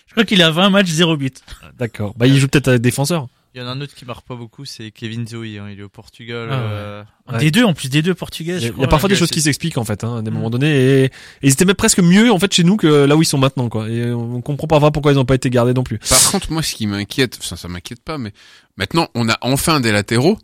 [0.06, 1.42] Je crois qu'il a 20 matchs, 0 but.
[1.78, 2.14] D'accord.
[2.16, 3.28] Bah il joue peut-être avec défenseur.
[3.56, 5.44] Il y en a un autre qui marque pas beaucoup, c'est Kevin Zoe.
[5.58, 5.68] Hein.
[5.72, 6.48] Il est au Portugal.
[6.52, 6.62] Ah ouais.
[6.72, 7.02] euh,
[7.32, 7.38] Ouais.
[7.38, 8.58] Des deux, en plus des deux portugais.
[8.58, 10.34] Il y a, y parfois des choses qui s'expliquent en fait, hein, à des Mm.
[10.34, 11.10] moments donnés, et, et
[11.42, 13.68] ils étaient même presque mieux en fait chez nous que là où ils sont maintenant,
[13.70, 13.88] quoi.
[13.88, 15.98] Et on comprend pas vraiment pourquoi ils n'ont pas été gardés non plus.
[15.98, 18.32] par contre, moi, ce qui m'inquiète, ça, ça m'inquiète pas, mais
[18.76, 20.38] maintenant, on a enfin des latéraux.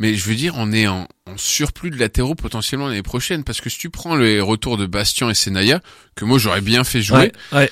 [0.00, 3.60] Mais je veux dire, on est en, en surplus de latéraux potentiellement l'année prochaine, parce
[3.60, 5.80] que si tu prends les retours de Bastien et Senaya,
[6.16, 7.70] que moi j'aurais bien fait jouer, Ouais, ouais.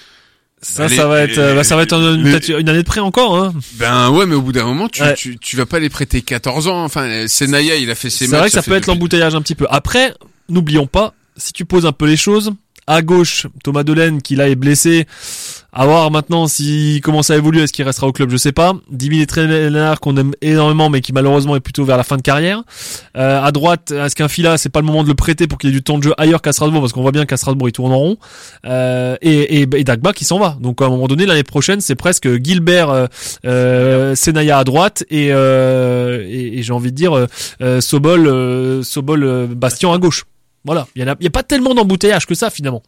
[0.64, 2.26] Ça, les- ça va être, euh, bah, ça va être un- une,
[2.58, 3.36] une année de près encore.
[3.36, 3.52] Hein.
[3.74, 5.14] Ben ouais, mais au bout d'un moment, tu, Ouais.
[5.14, 6.84] tu, tu vas pas les prêter 14 ans.
[6.84, 8.38] Enfin, Senaya, il a fait ses C'est matchs.
[8.40, 9.66] vrai que ça fait peut être l'embouteillage un petit peu.
[9.70, 10.14] Après,
[10.48, 12.52] n'oublions pas, si tu poses un peu les choses,
[12.86, 15.06] à gauche, Thomas Delaine qui là est blessé.
[15.74, 18.74] À voir maintenant s'il commence à évoluer, est-ce qu'il restera au club, je sais pas.
[18.90, 22.62] Dimitri Trener qu'on aime énormément, mais qui malheureusement est plutôt vers la fin de carrière.
[23.16, 25.70] Euh, à droite, est-ce qu'un Fila, c'est pas le moment de le prêter pour qu'il
[25.70, 27.72] ait du temps de jeu ailleurs qu'à Strasbourg, parce qu'on voit bien qu'à Strasbourg il
[27.72, 28.16] tourne en rond.
[28.66, 30.58] Euh, et, et, et Dagba qui s'en va.
[30.60, 33.06] Donc à un moment donné, l'année prochaine, c'est presque Gilbert, euh,
[33.46, 37.26] euh, Senaya à droite et, euh, et, et j'ai envie de dire
[37.80, 40.24] Sobol, Sobol, Bastien à gauche.
[40.64, 42.82] Voilà, il y, en a, pas tellement d'embouteillage que ça finalement.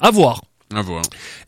[0.00, 0.42] À voir.
[0.74, 1.02] À voir.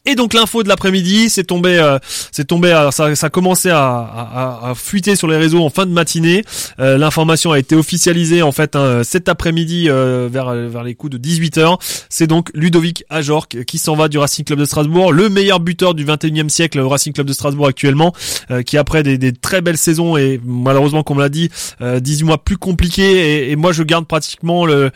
[0.04, 1.98] Et donc l'info de l'après-midi, c'est tombé, euh,
[2.30, 5.70] c'est tombé, alors ça, ça a commencé à, à, à fuiter sur les réseaux en
[5.70, 6.44] fin de matinée.
[6.78, 11.14] Euh, L'information a été officialisée en fait hein, cet après-midi euh, vers vers les coups
[11.14, 11.76] de 18 h
[12.08, 15.94] C'est donc Ludovic Ajorc qui s'en va du Racing Club de Strasbourg, le meilleur buteur
[15.94, 18.12] du 21e siècle au Racing Club de Strasbourg actuellement,
[18.52, 21.50] euh, qui après des, des très belles saisons et malheureusement comme on l'a dit,
[21.80, 23.48] euh, 18 mois plus compliqués.
[23.48, 24.92] Et, et moi je garde pratiquement le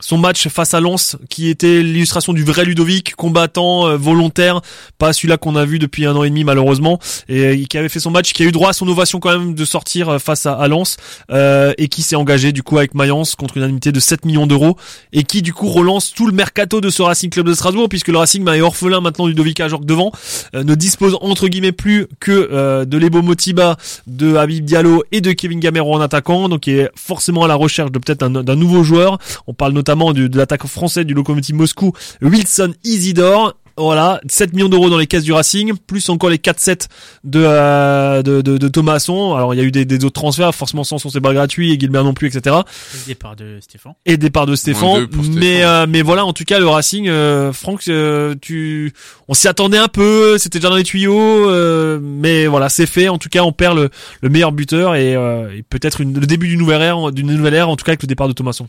[0.00, 4.60] son match face à Lens qui était l'illustration du vrai Ludovic combattant euh, volontaire
[4.98, 6.98] pas celui-là qu'on a vu depuis un an et demi malheureusement.
[7.28, 9.36] Et euh, qui avait fait son match qui a eu droit à son ovation quand
[9.36, 10.96] même de sortir euh, face à, à Lens
[11.30, 14.46] euh, et qui s'est engagé du coup avec Mayence contre une indemnité de 7 millions
[14.46, 14.76] d'euros
[15.12, 18.08] et qui du coup relance tout le mercato de ce Racing Club de Strasbourg puisque
[18.08, 20.12] le Racing bah, est orphelin maintenant Ludovic Ajorc devant
[20.54, 23.76] euh, ne dispose entre guillemets plus que euh, de Lebo Motiba
[24.06, 27.56] de Habib Diallo et de Kevin Gamero en attaquant donc il est forcément à la
[27.56, 29.18] recherche de peut-être un- d'un nouveau joueur.
[29.46, 33.54] On parle notamment du- de l'attaque français du Lokomotiv Moscou, Wilson Isidore.
[33.80, 36.88] Voilà, 7 millions d'euros dans les caisses du Racing, plus encore les 4-7
[37.22, 39.36] de, euh, de, de, de Thomasson.
[39.36, 41.78] Alors il y a eu des, des autres transferts, forcément Sanson c'est pas gratuit, et
[41.78, 42.56] Gilbert non plus, etc.
[42.92, 43.92] Le départ de Stéphane.
[44.04, 45.06] Et départ de Stéphane.
[45.38, 48.92] Mais euh, mais voilà, en tout cas le Racing, euh, Franck, euh, tu,
[49.28, 53.08] on s'y attendait un peu, c'était déjà dans les tuyaux, euh, mais voilà, c'est fait.
[53.08, 53.90] En tout cas, on perd le,
[54.22, 57.54] le meilleur buteur et, euh, et peut-être une- le début d'une nouvelle ère, d'une nouvelle
[57.54, 58.66] ère, en tout cas avec le départ de Thomasson.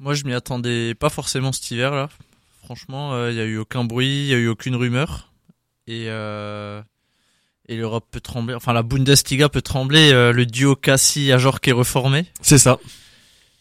[0.00, 2.08] Moi, je m'y attendais pas forcément cet hiver là.
[2.64, 5.30] Franchement, euh, il y a eu aucun bruit, il y a eu aucune rumeur,
[5.86, 6.80] et euh,
[7.68, 8.54] et l'Europe peut trembler.
[8.54, 10.10] Enfin, la Bundesliga peut trembler.
[10.12, 12.26] euh, le duo Cassie Ajorc est reformé.
[12.40, 12.78] C'est ça.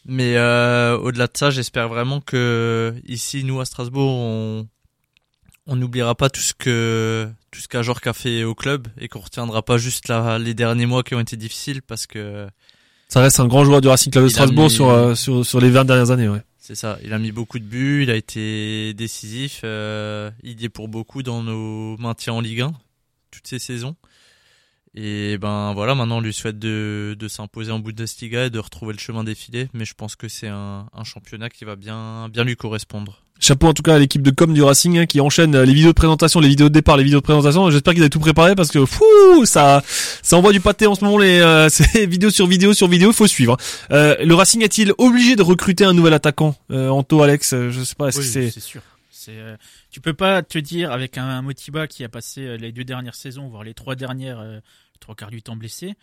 [0.05, 4.67] Mais euh, au-delà de ça, j'espère vraiment que ici, nous à Strasbourg, on
[5.67, 9.19] on n'oubliera pas tout ce que tout ce qu'Ajorc a fait au club et qu'on
[9.19, 12.47] retiendra pas juste là les derniers mois qui ont été difficiles parce que
[13.09, 15.59] Ça reste un grand joueur du Racing Club de Strasbourg mis- sur, euh, sur sur
[15.59, 16.29] les 20 dernières années.
[16.29, 16.41] Ouais.
[16.59, 20.69] C'est ça, il a mis beaucoup de buts, il a été décisif, euh, il est
[20.69, 22.73] pour beaucoup dans nos maintiens en Ligue 1,
[23.31, 23.95] toutes ces saisons.
[24.95, 28.93] Et ben voilà, maintenant on lui souhaite de, de s'imposer en Bundesliga et de retrouver
[28.93, 32.43] le chemin défilé, mais je pense que c'est un, un championnat qui va bien, bien
[32.43, 33.21] lui correspondre.
[33.39, 35.73] Chapeau en tout cas à l'équipe de com du Racing hein, qui enchaîne euh, les
[35.73, 37.69] vidéos de présentation, les vidéos de départ, les vidéos de présentation.
[37.71, 39.03] J'espère qu'ils avaient tout préparé parce que fou,
[39.45, 42.87] ça ça envoie du pâté en ce moment les euh, c'est vidéo sur vidéo sur
[42.87, 43.57] vidéo, faut suivre.
[43.91, 47.81] Euh, le Racing est-il obligé de recruter un nouvel attaquant euh, Anto Alex, euh, je
[47.83, 48.81] sais pas, est-ce Oui, que c'est c'est sûr.
[49.09, 49.57] C'est, euh,
[49.91, 53.15] tu peux pas te dire avec un, un Motiba qui a passé les deux dernières
[53.15, 54.59] saisons, voire les trois dernières, euh,
[55.01, 55.95] trois quarts du temps blessé,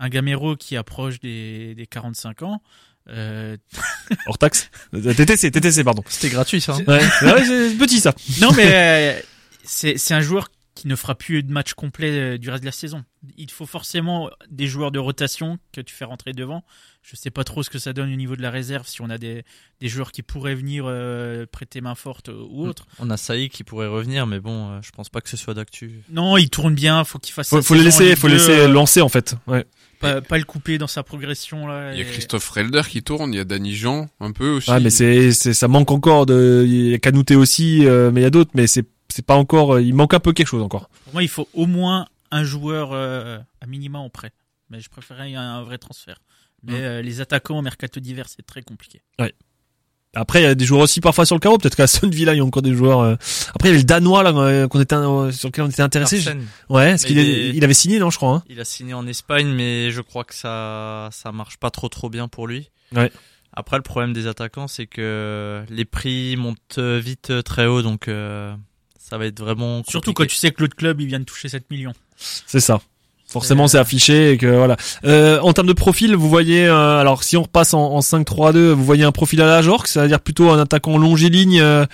[0.00, 2.62] un Gamero qui approche des, des 45 ans.
[3.10, 3.56] Euh,
[4.26, 6.02] hors taxe Euh, TTC TTC pardon.
[6.08, 6.72] C'était gratuit ça.
[6.72, 7.02] hein Ouais,
[7.32, 8.14] ouais c'est petit ça.
[8.40, 9.20] non mais euh,
[9.62, 10.48] c'est c'est un joueur
[10.84, 13.04] qui ne fera plus de match complet euh, du reste de la saison.
[13.38, 16.62] Il faut forcément des joueurs de rotation que tu fais rentrer devant.
[17.02, 19.08] Je sais pas trop ce que ça donne au niveau de la réserve si on
[19.08, 19.44] a des,
[19.80, 22.86] des joueurs qui pourraient venir euh, prêter main forte euh, ou autre.
[22.98, 25.54] On a Saï qui pourrait revenir, mais bon, euh, je pense pas que ce soit
[25.54, 26.02] d'actu.
[26.10, 28.38] Non, il tourne bien, faut qu'il fasse Faut, sa faut le laisser, faut 2, le
[28.38, 29.36] laisser euh, lancer en fait.
[29.46, 29.64] Ouais.
[30.00, 31.92] pas, pas le couper dans sa progression là.
[31.94, 34.50] Il y a et- Christophe Relder qui tourne, il y a Danny Jean un peu
[34.50, 34.70] aussi.
[34.70, 38.24] Ah mais c'est ça manque encore de il y a Canouté aussi euh, mais il
[38.24, 40.62] y a d'autres mais c'est c'est pas encore euh, il manque un peu quelque chose
[40.62, 40.88] encore.
[41.04, 44.32] Pour moi, il faut au moins un joueur euh, à minima en prêt.
[44.70, 46.18] Mais je préférerais un, un vrai transfert.
[46.62, 46.82] Mais Mm.
[46.82, 49.02] euh, les attaquants au mercato d'hiver, c'est très compliqué.
[50.16, 52.34] Après il y a des joueurs aussi parfois sur le carreau, peut-être qu'à Aston Villa
[52.34, 53.16] il y a encore des joueurs euh.
[53.54, 54.32] Après il y avait le danois là
[54.68, 56.22] qu'on était euh, sur lequel on était intéressé.
[56.68, 58.42] Ouais, qu'il il est- est- il avait signé non, je crois hein.
[58.48, 62.08] il a signé en Espagne, mais je crois que ça, ça marche pas trop trop
[62.10, 62.70] bien pour lui.
[62.94, 63.10] Ouais.
[63.56, 68.54] Après, le problème des attaquants, c'est que les prix montent vite très haut, donc euh,
[69.08, 71.48] ça va être vraiment Surtout quand tu sais que l'autre club, il vient de toucher
[71.48, 71.92] 7 millions.
[72.16, 72.80] C'est ça.
[73.26, 74.76] Forcément, Euh, c'est affiché et que voilà.
[75.04, 78.70] Euh, en termes de profil, vous voyez, euh, alors si on repasse en, en 5-3-2,
[78.72, 81.84] vous voyez un profil à la Ajorc, c'est-à-dire plutôt un attaquant longiligne, euh,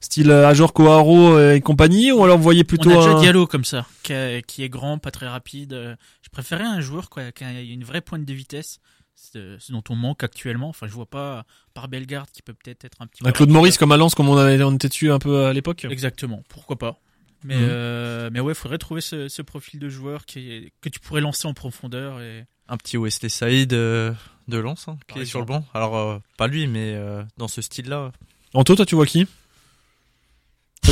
[0.00, 3.20] style Ajorc, Oaro et compagnie, ou alors vous voyez plutôt On a déjà un...
[3.20, 5.96] Diallo comme ça, qui, est grand, pas très rapide.
[6.22, 8.80] Je préférais un joueur quoi, qui a une vraie pointe de vitesse.
[9.20, 10.68] Ce dont on manque actuellement.
[10.68, 11.44] Enfin, je vois pas,
[11.74, 13.50] par Bellegarde, qui peut peut-être être un petit peu un Claude.
[13.50, 15.84] Maurice comme à Lens, comme on, avait, on était dessus un peu à l'époque.
[15.84, 17.00] Exactement, pourquoi pas.
[17.44, 17.66] Mais, Mhm.
[17.68, 21.20] euh, mais ouais, faudrait trouver ce, ce profil de joueur qui est- que tu pourrais
[21.20, 22.20] lancer en profondeur.
[22.20, 22.44] Et...
[22.68, 24.12] Un petit Wesley Saïd euh,
[24.48, 25.64] de Lens, hein, qui Par est sur le banc.
[25.74, 28.12] Alors, euh, pas lui, mais euh, dans ce style-là.
[28.54, 29.26] Anto, toi, tu vois qui?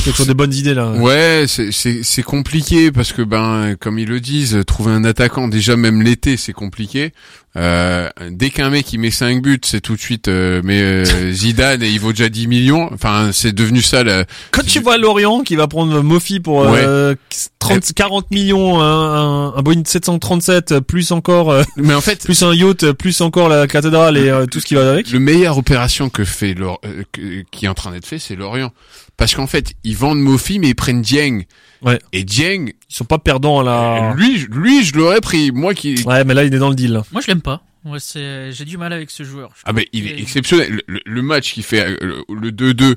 [0.06, 0.90] Toi, tu as toujours des bonnes idées là.
[0.92, 6.02] Ouais, c'est compliqué parce que ben comme ils le disent, trouver un attaquant déjà même
[6.02, 7.12] l'été c'est compliqué.
[7.56, 11.32] Euh, dès qu'un mec il met 5 buts, c'est tout de suite euh, mais euh,
[11.32, 12.90] Zidane et il vaut déjà 10 millions.
[12.92, 17.14] Enfin, c'est devenu ça la Quand tu vois Lorient qui va prendre Mofi pour euh,
[17.58, 22.42] 30, 40 millions, un, un, un Boeing 737, plus encore, euh, Mais en fait, plus
[22.42, 25.10] un yacht, plus encore la cathédrale et euh, tout ce qui va avec.
[25.10, 27.04] le meilleure opération que fait Lor- euh,
[27.50, 28.70] qui est en train d'être fait, c'est Lorient.
[29.16, 31.44] Parce qu'en fait, ils vendent Mofi mais ils prennent Dieng.
[31.82, 31.98] Ouais.
[32.12, 34.14] Et Dieng, Ils sont pas perdants à la.
[34.16, 35.50] lui, je- lui je l'aurais pris.
[35.52, 37.02] Moi qui Ouais, mais là il est dans le deal.
[37.12, 37.62] Moi, je l'aime pas.
[37.84, 39.50] Ouais, c'est, j'ai du mal avec ce joueur.
[39.56, 40.82] Je Ah mais il est exceptionnel.
[40.88, 42.96] Le, le match qui fait euh, le, le 2-2,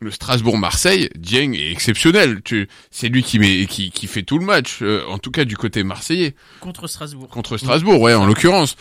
[0.00, 2.40] le Strasbourg-Marseille, Dieng est exceptionnel.
[2.44, 4.78] Tu, c'est lui qui met, qui, qui fait tout le match.
[4.82, 7.28] euh, en tout cas du côté marseillais contre Strasbourg.
[7.28, 8.76] contre Strasbourg, ouais, en l'occurrence.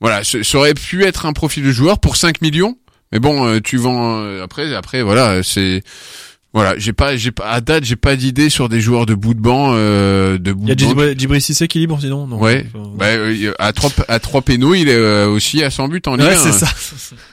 [0.00, 2.76] Voilà, ça aurait pu être un profil de joueur pour 5 millions.
[3.12, 5.82] Mais bon, euh, tu vends euh, après, après voilà, c'est
[6.54, 9.32] voilà, j'ai pas, j'ai pas à date, j'ai pas d'idée sur des joueurs de bout
[9.32, 11.18] de banc, euh, de bout Il y a de banc.
[11.18, 12.26] Djibril Cissé qui est libre sinon.
[12.26, 12.38] Non.
[12.38, 12.66] Ouais.
[12.74, 16.02] Euh, Bah, euh, à trois à trois pénaux, il est euh, aussi à 100 buts
[16.06, 16.52] en Ligue Ouais, 1, c'est hein.
[16.52, 17.16] ça.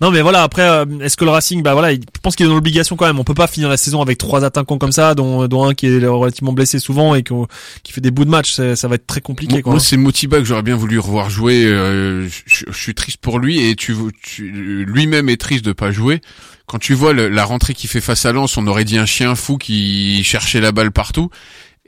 [0.00, 2.46] Non mais voilà après euh, est-ce que le Racing bah voilà il- je pense qu'il
[2.46, 4.92] est dans l'obligation quand même on peut pas finir la saison avec trois attaquants comme
[4.92, 7.46] ça dont, dont un qui est relativement blessé souvent et qu'on-
[7.82, 9.72] qui fait des bouts de match C'est- ça va être très compliqué Moi, quoi.
[9.72, 11.64] moi, c'est Motiba que j'aurais bien voulu revoir jouer.
[11.64, 15.90] euh, je, je suis triste pour lui et tu, tu- lui-même est triste de pas
[15.90, 16.20] jouer.
[16.66, 19.06] Quand tu vois le- la rentrée qu'il fait face à Lens, on aurait dit un
[19.06, 21.28] chien fou qui cherchait la balle partout.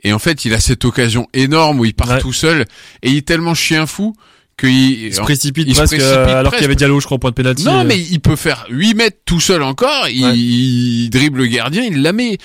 [0.03, 2.19] Et en fait, il a cette occasion énorme où il part Ouais.
[2.19, 2.65] tout seul
[3.01, 4.13] et il est tellement chien fou
[4.57, 4.69] qu'il
[5.05, 7.15] il se précipite il se presque précipite euh, alors qu'il y avait Diallo je crois
[7.15, 7.65] au point de pénalty.
[7.65, 7.83] Non, euh.
[7.85, 10.07] mais il peut faire 8 mètres tout seul encore.
[10.09, 10.37] Il, Ouais.
[10.37, 12.37] il dribble le gardien, il la met.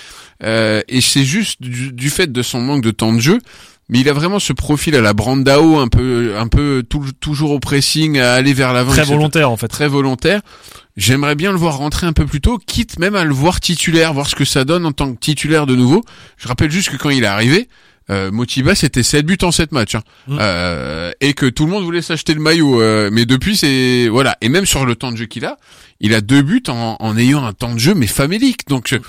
[0.43, 3.39] Euh, et c'est juste du, du fait de son manque de temps de jeu.
[3.89, 7.51] Mais il a vraiment ce profil à la Brandao, un peu, un peu tou- toujours
[7.51, 8.91] au pressing, à aller vers l'avant.
[8.91, 9.13] très etc.
[9.15, 9.67] volontaire en fait.
[9.67, 10.41] Très volontaire.
[10.97, 14.13] J'aimerais bien le voir rentrer un peu plus tôt, quitte même à le voir titulaire,
[14.13, 16.03] voir ce que ça donne en tant que titulaire de nouveau.
[16.37, 17.67] Je rappelle juste que quand il est arrivé,
[18.09, 19.95] euh, Motiba c'était 7 buts en 7 matchs.
[19.95, 20.03] hein.
[20.27, 20.37] Mm.
[20.41, 22.81] Euh, et que tout le monde voulait s'acheter le maillot.
[22.81, 24.07] euh, mais depuis, c'est...
[24.09, 24.37] Voilà.
[24.41, 25.57] Et même sur le temps de jeu qu'il a,
[25.99, 28.67] il a deux buts en, en ayant un temps de jeu, mais famélique.
[28.67, 28.99] Donc, euh,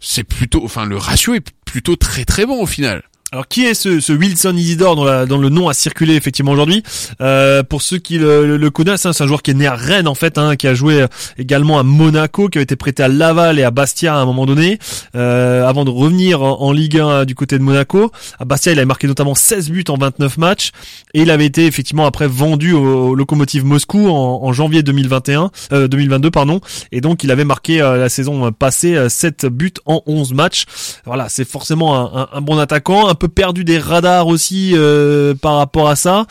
[0.00, 0.64] c'est plutôt...
[0.64, 3.02] Enfin, le ratio est plutôt très très bon au final.
[3.30, 6.52] Alors qui est ce, ce Wilson Isidore dont, la- dont le nom a circulé effectivement
[6.52, 6.82] aujourd'hui?
[7.20, 9.74] Euh, Pour ceux qui le, le- connaissent, hein, c'est un joueur qui est né à
[9.74, 11.06] Rennes en fait, hein, qui a joué euh,
[11.36, 14.46] également à Monaco, qui a été prêté à Laval et à Bastia à un moment
[14.46, 14.78] donné,
[15.14, 18.10] euh, avant de revenir en, Ligue 1 euh, du côté de Monaco.
[18.38, 20.70] À Bastia, il avait marqué notamment 16 buts en 29 matchs
[21.12, 25.50] et il avait été effectivement après vendu au, au Lokomotiv Moscou en, en janvier 2021,
[25.72, 26.60] euh, 2022 pardon,
[26.92, 30.64] et donc il avait marqué euh, la saison passée euh, 7 buts en 11 matchs.
[31.04, 35.88] Voilà, c'est forcément un, un- bon attaquant, peu perdu des radars aussi euh, par rapport
[35.88, 36.26] à ça.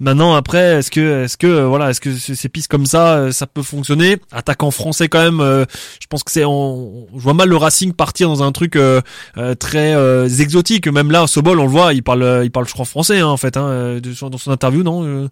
[0.00, 3.30] Maintenant, après, est-ce que, est-ce que, euh, voilà, est-ce que ces pistes comme ça, euh,
[3.32, 4.18] ça peut fonctionner?
[4.32, 5.40] Attaquant français quand même.
[5.40, 5.64] euh,
[6.00, 9.00] je pense que c'est, on, je vois mal le Racing partir dans un truc euh,
[9.36, 10.88] euh, très euh, exotique.
[10.88, 13.36] Même là, Sobol, on le voit, il parle, il parle, je crois français hein, en
[13.36, 15.28] fait, hein, dans son interview, non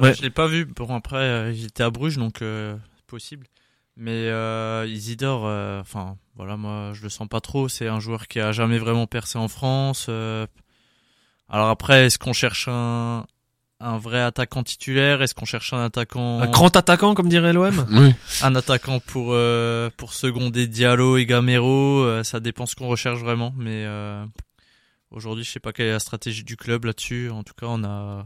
[0.00, 0.14] Ouais.
[0.14, 0.66] Je l'ai pas vu.
[0.66, 2.76] Bon après, euh, était à Bruges, donc euh,
[3.08, 3.46] possible.
[4.02, 7.68] Mais euh, Isidore, euh, enfin voilà, moi je le sens pas trop.
[7.68, 10.06] C'est un joueur qui a jamais vraiment percé en France.
[10.08, 10.46] euh.
[11.50, 13.26] Alors après, est-ce qu'on cherche un
[13.80, 15.20] un vrai attaquant titulaire?
[15.20, 17.86] Est-ce qu'on cherche un attaquant Un grand attaquant, comme dirait l'OM.
[17.90, 18.14] Oui.
[18.42, 23.20] un attaquant pour euh, pour seconder Diallo et Gamero euh, Ça dépend ce qu'on recherche
[23.20, 23.52] vraiment.
[23.58, 24.24] Mais euh,
[25.10, 27.28] aujourd'hui, je sais pas quelle est la stratégie du club là-dessus.
[27.30, 28.24] En tout cas, on a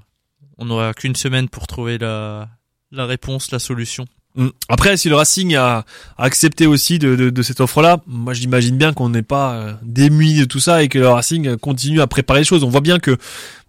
[0.59, 2.49] on n'aura qu'une semaine pour trouver la
[2.93, 4.07] la réponse, la solution.
[4.37, 4.49] Mm.
[4.68, 5.85] Après, si le Racing a,
[6.18, 10.35] accepté aussi de, de, de cette offre-là, moi j'imagine bien qu'on n'est pas euh, démuni
[10.41, 12.64] de tout ça et que le Racing continue à préparer les choses.
[12.64, 13.16] On voit bien que,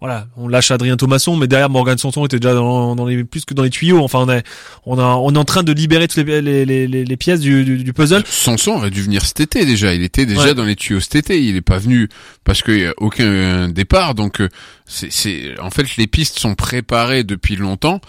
[0.00, 3.44] voilà, on lâche Adrien Thomasson, mais derrière Morgan Sanson était déjà dans, dans les plus
[3.44, 4.02] que dans les tuyaux.
[4.02, 4.42] Enfin, on est,
[4.86, 7.64] on a, on est en train de libérer toutes les, les, les, les- pièces du,
[7.64, 8.24] du, du puzzle.
[8.26, 9.94] Sanson aurait dû venir cet été déjà.
[9.94, 10.54] Il était déjà Ouais.
[10.54, 11.42] dans les tuyaux cet été.
[11.42, 12.08] Il est pas venu
[12.44, 14.14] parce qu'il y a aucun départ.
[14.14, 14.48] Donc euh,
[14.84, 18.00] c'est, c'est, en fait, les pistes sont préparées depuis longtemps.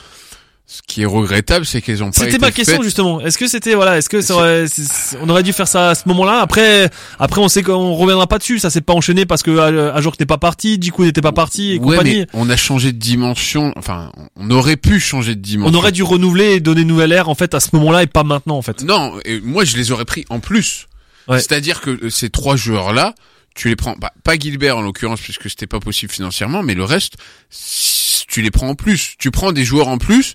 [0.69, 2.83] Ce qui est regrettable, c'est qu'elles ont pas été C'était ma question faites.
[2.83, 3.21] justement.
[3.21, 4.65] Est-ce que c'était voilà, est-ce que ça aurait-
[5.21, 6.41] on aurait dû faire ça à ce moment-là?
[6.41, 6.89] Après,
[7.19, 8.59] après on sait qu'on reviendra pas dessus.
[8.59, 11.75] Ça s'est pas enchaîné parce que euh, Ajor n'était pas parti, Djikou n'était pas parti
[11.75, 12.19] et Ouais, compagnie.
[12.19, 13.71] mais on a changé de dimension.
[13.77, 15.73] Enfin, on aurait pu changer de dimension.
[15.73, 18.07] On aurait dû renouveler et donner une nouvelle ère en fait à ce moment-là et
[18.07, 18.83] pas maintenant en fait.
[18.83, 20.87] Non, et moi je les aurais pris en plus.
[21.29, 21.39] Ouais.
[21.39, 23.15] C'est-à-dire que euh, ces trois joueurs-là,
[23.55, 26.83] tu les prends bah, pas Gilbert en l'occurrence puisque c'était pas possible financièrement, mais le
[26.83, 27.13] reste,
[28.27, 29.15] tu les prends en plus.
[29.17, 30.33] Tu prends des joueurs en plus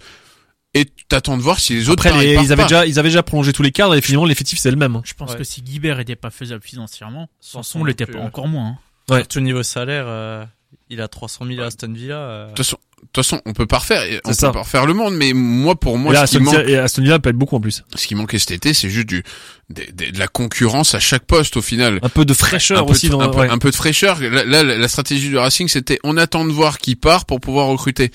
[0.75, 2.68] et t'attends de voir si les autres Après, les- ils avaient pas.
[2.68, 4.97] déjà, ils avaient déjà prolongé tous les cadres et finalement l'effectif c'est le même.
[4.97, 5.03] hein.
[5.05, 5.39] Je pense Ouais.
[5.39, 8.66] que si Guibert était pas faisable financièrement, Sanson l'était pas encore moins.
[8.68, 8.79] hein.
[9.11, 9.18] Ouais.
[9.20, 10.45] Surtout niveau salaire, euh,
[10.89, 12.16] il a 300 000 à Aston Villa.
[12.16, 14.87] euh, De toute façon, de toute façon, on peut pas refaire, on peut pas refaire
[14.87, 17.03] le monde, mais moi, pour moi, et là, ce qui, Aston, manque, Villa- et Aston
[17.03, 17.83] Villa peut être beaucoup en plus.
[17.97, 19.25] ce qui manquait cet été, c'est juste du,
[19.70, 21.99] de, de- de la concurrence à chaque poste au final.
[22.03, 23.20] Un peu de fraîcheur un peu aussi de, dans.
[23.20, 23.51] un, peu, ouais.
[23.51, 24.20] un peu de fraîcheur.
[24.20, 27.66] Là, là, la stratégie du Racing, c'était on attend de voir qui part pour pouvoir
[27.66, 28.12] recruter.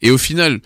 [0.00, 0.60] Et au final,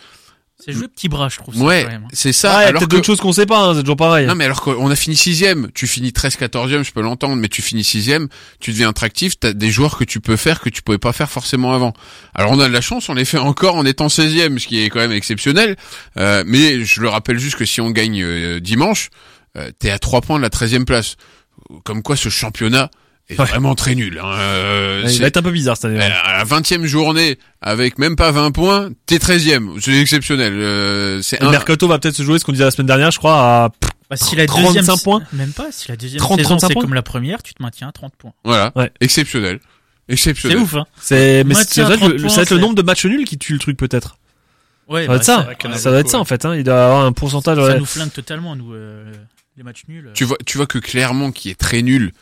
[0.65, 1.55] C'est joué petit bras, je trouve.
[1.55, 2.03] ça, ouais, hein.
[2.13, 2.57] c'est ça.
[2.57, 3.59] a alors peut-être que d'autres choses qu'on sait pas.
[3.59, 4.27] hein, c'est toujours pareil.
[4.27, 7.49] Non mais alors qu'on a fini sixième, tu finis 13 14e, je peux l'entendre, mais
[7.49, 8.29] tu finis sixième,
[8.61, 11.31] tu deviens attractif, t'as des joueurs que tu peux faire que tu pouvais pas faire
[11.31, 11.93] forcément avant.
[12.35, 14.83] Alors on a de la chance, on les fait encore en étant 16e, ce qui
[14.83, 15.77] est quand même exceptionnel.
[16.19, 19.11] Euh, mais je le rappelle juste que si on gagne euh, dimanche,
[19.59, 21.17] euh, t'es à 3 points de la 13e place.
[21.85, 22.91] Comme quoi ce championnat
[23.29, 23.47] est Ouais.
[23.47, 24.21] vraiment très nul.
[24.23, 24.33] Hein.
[24.39, 26.01] Euh, il va être un peu bizarre cette année.
[26.03, 29.81] euh, à la 20e journée, avec même pas 20 points, t'es 13e.
[29.81, 30.53] C'est exceptionnel.
[30.55, 31.51] Euh, c'est Le un...
[31.51, 33.69] mercato va peut-être se jouer ce qu'on disait la semaine dernière, je crois, à
[34.11, 36.73] Bah, si la 35 deuxième, points Même pas, si la deuxième 30, saison 35 c'est
[36.75, 38.33] points comme la première, tu te maintiens à 30 points.
[38.45, 38.73] Voilà.
[38.77, 38.91] Ouais.
[39.01, 39.59] Exceptionnel.
[40.07, 40.59] C'est Exceptionnel.
[40.59, 40.85] ouf, hein.
[41.01, 42.83] C'est, mais ça va être, 30 le, points, ça va être le c'est- nombre de
[42.83, 44.19] matchs nuls qui tue le truc peut-être.
[44.87, 45.79] Ouais, Ça va bah, être ça.
[45.79, 46.45] Ça va être ça en fait.
[46.45, 46.57] Hein.
[46.57, 47.57] Il doit avoir un pourcentage.
[47.57, 47.79] Ça ouais.
[47.79, 49.11] nous flingue totalement, nous, euh,
[49.57, 50.11] les matchs nuls.
[50.13, 52.13] Tu vois, tu vois que Clermont, qui est très nul,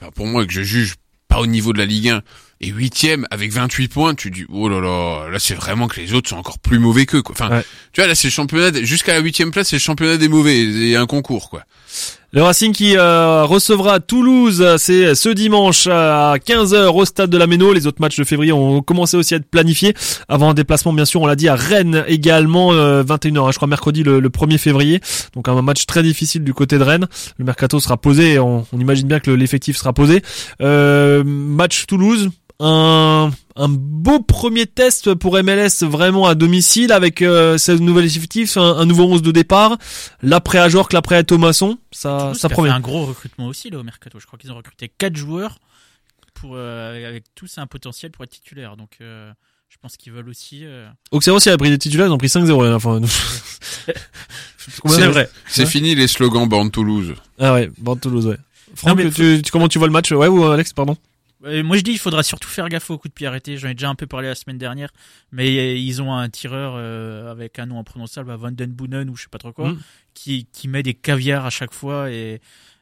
[0.00, 0.94] enfin, pour moi, que je juge
[1.28, 2.22] pas au niveau de la Ligue 1,
[2.62, 6.14] Et huitième avec 28 points, tu dis oh là là, là c'est vraiment que les
[6.14, 7.20] autres sont encore plus mauvais qu'eux.
[7.20, 7.34] Quoi.
[7.38, 7.64] Enfin, Ouais.
[7.92, 10.56] tu vois là c'est le championnat jusqu'à la huitième place, c'est le championnat des mauvais
[10.62, 11.64] et un concours quoi.
[12.36, 17.38] Le Racing qui euh, recevra Toulouse, euh, c'est ce dimanche à 15h au stade de
[17.38, 17.72] la Méno.
[17.72, 19.94] Les autres matchs de février ont commencé aussi à être planifiés
[20.28, 23.56] avant un déplacement, bien sûr, on l'a dit, à Rennes également, euh, 21h, hein, je
[23.56, 25.00] crois mercredi le, le 1er février.
[25.34, 27.06] Donc un match très difficile du côté de Rennes.
[27.38, 30.20] Le mercato sera posé, on, on imagine bien que le- l'effectif sera posé.
[30.60, 32.28] Euh, match Toulouse,
[32.60, 38.56] un, un beau premier test pour MLS vraiment à domicile avec euh, ce nouvel effectif,
[38.56, 39.76] un, un nouveau 11 de départ,
[40.22, 42.70] l'après Ajorc, l'après Thomasson, ça, Toulouse ça qui a promet.
[42.70, 44.18] un gros recrutement aussi là au mercato.
[44.18, 45.58] Je crois qu'ils ont recruté quatre joueurs
[46.34, 48.76] pour euh, avec tous un potentiel pour être titulaire.
[48.76, 49.30] Donc euh,
[49.68, 50.60] je pense qu'ils veulent aussi.
[50.64, 53.00] euh, Auxerre aussi a pris des titulaires, ils ont pris 5-0 à la fin.
[54.86, 55.28] C'est vrai.
[55.46, 55.66] C'est Ouais.
[55.68, 57.14] fini les slogans Born Toulouse.
[57.38, 58.36] Ah ouais, Bordeaux Toulouse, ouais.
[58.74, 60.96] Franck, mais tu, tu- comment tu vois le match Ouais ou euh, Alex, pardon
[61.46, 63.56] Euh, moi je dis il faudra surtout faire gaffe aux coups de pied arrêtés.
[63.56, 64.90] J'en ai déjà un peu parlé la semaine dernière,
[65.32, 69.16] mais euh, ils ont un tireur euh, avec un nom imprononçable, Van Den Boonen ou
[69.16, 69.78] je sais pas trop quoi, Mm.
[70.14, 72.40] qui qui met des caviars à chaque fois et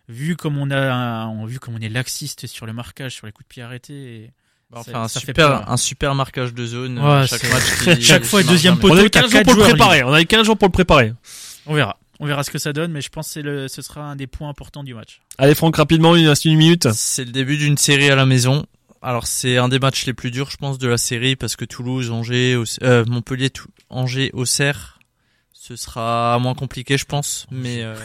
[0.09, 3.33] vu comme on a on vu comme on est laxiste sur le marquage sur les
[3.33, 3.95] coups de pied arrêtés.
[4.25, 4.31] et
[4.71, 5.71] Bah, Enfin, un ça fait super, peur.
[5.71, 6.99] un super marquage de zone.
[6.99, 7.97] Ouais, chaque match.
[7.97, 10.13] qui- chaque fois, deuxième poteau, On a eu t'as 15 jours pour le préparer, on
[10.13, 11.13] a eu 15 jours pour le préparer.
[11.67, 11.99] On verra.
[12.21, 14.17] On verra ce que ça donne, mais je pense que c'est le, ce sera un
[14.17, 15.21] des points importants du match.
[15.39, 16.89] Allez Franck, rapidement, il reste une minute.
[16.93, 18.67] C'est le début d'une série à la maison.
[19.03, 21.65] Alors c'est un des matchs les plus durs, je pense, de la série parce que
[21.65, 24.99] Toulouse, Angers, Auxerre- euh, Montpellier, Tou- Angers, Auxerre,
[25.53, 27.47] ce sera moins compliqué, je pense.
[27.51, 27.97] Mais euh,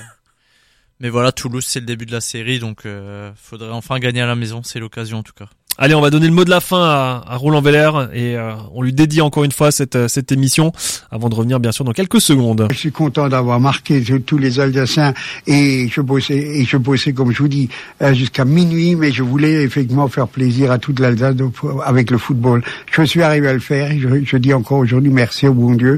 [0.99, 4.25] mais voilà, Toulouse, c'est le début de la série, donc euh, faudrait enfin gagner à
[4.27, 4.61] la maison.
[4.63, 5.47] C'est l'occasion en tout cas.
[5.81, 8.51] Allez, on va donner le mot de la fin à, à Roland Veller et euh,
[8.73, 10.73] on lui dédie encore une fois cette, euh, cette émission
[11.09, 12.67] avant de revenir bien sûr dans quelques secondes.
[12.69, 15.13] Je suis content d'avoir marqué tous- les Alsaciens
[15.47, 17.69] et je bossais et je bossais comme je vous dis
[18.01, 21.35] euh, jusqu'à minuit, mais je voulais effectivement faire plaisir à toute l'Alsace
[21.85, 22.61] avec le football.
[22.91, 23.89] Je suis arrivé à le faire.
[23.91, 25.97] et Je, je dis encore aujourd'hui merci au bon Dieu.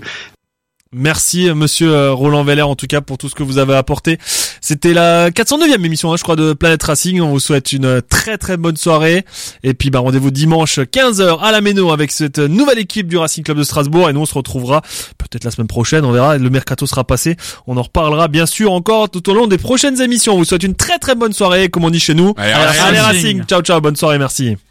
[0.94, 4.18] Merci monsieur euh, Roland Veller en tout cas pour tout ce que vous avez apporté.
[4.60, 7.22] C'était la 409e émission hein, je crois de Planète Racing.
[7.22, 9.24] On vous souhaite une euh, très très bonne soirée
[9.64, 13.42] et puis bah rendez-vous dimanche 15h à la Méno avec cette nouvelle équipe du Racing
[13.42, 14.82] Club de Strasbourg et nous on se retrouvera
[15.18, 17.38] peut-être la semaine prochaine, on verra, le mercato sera passé.
[17.68, 20.34] On en reparlera bien sûr encore tout au long des prochaines émissions.
[20.34, 22.34] On vous souhaite une très très bonne soirée comme on dit chez nous.
[22.36, 22.84] Allez, Allez, Racing.
[22.84, 23.44] Allez, Racing.
[23.46, 24.58] Ciao ciao, bonne soirée, merci.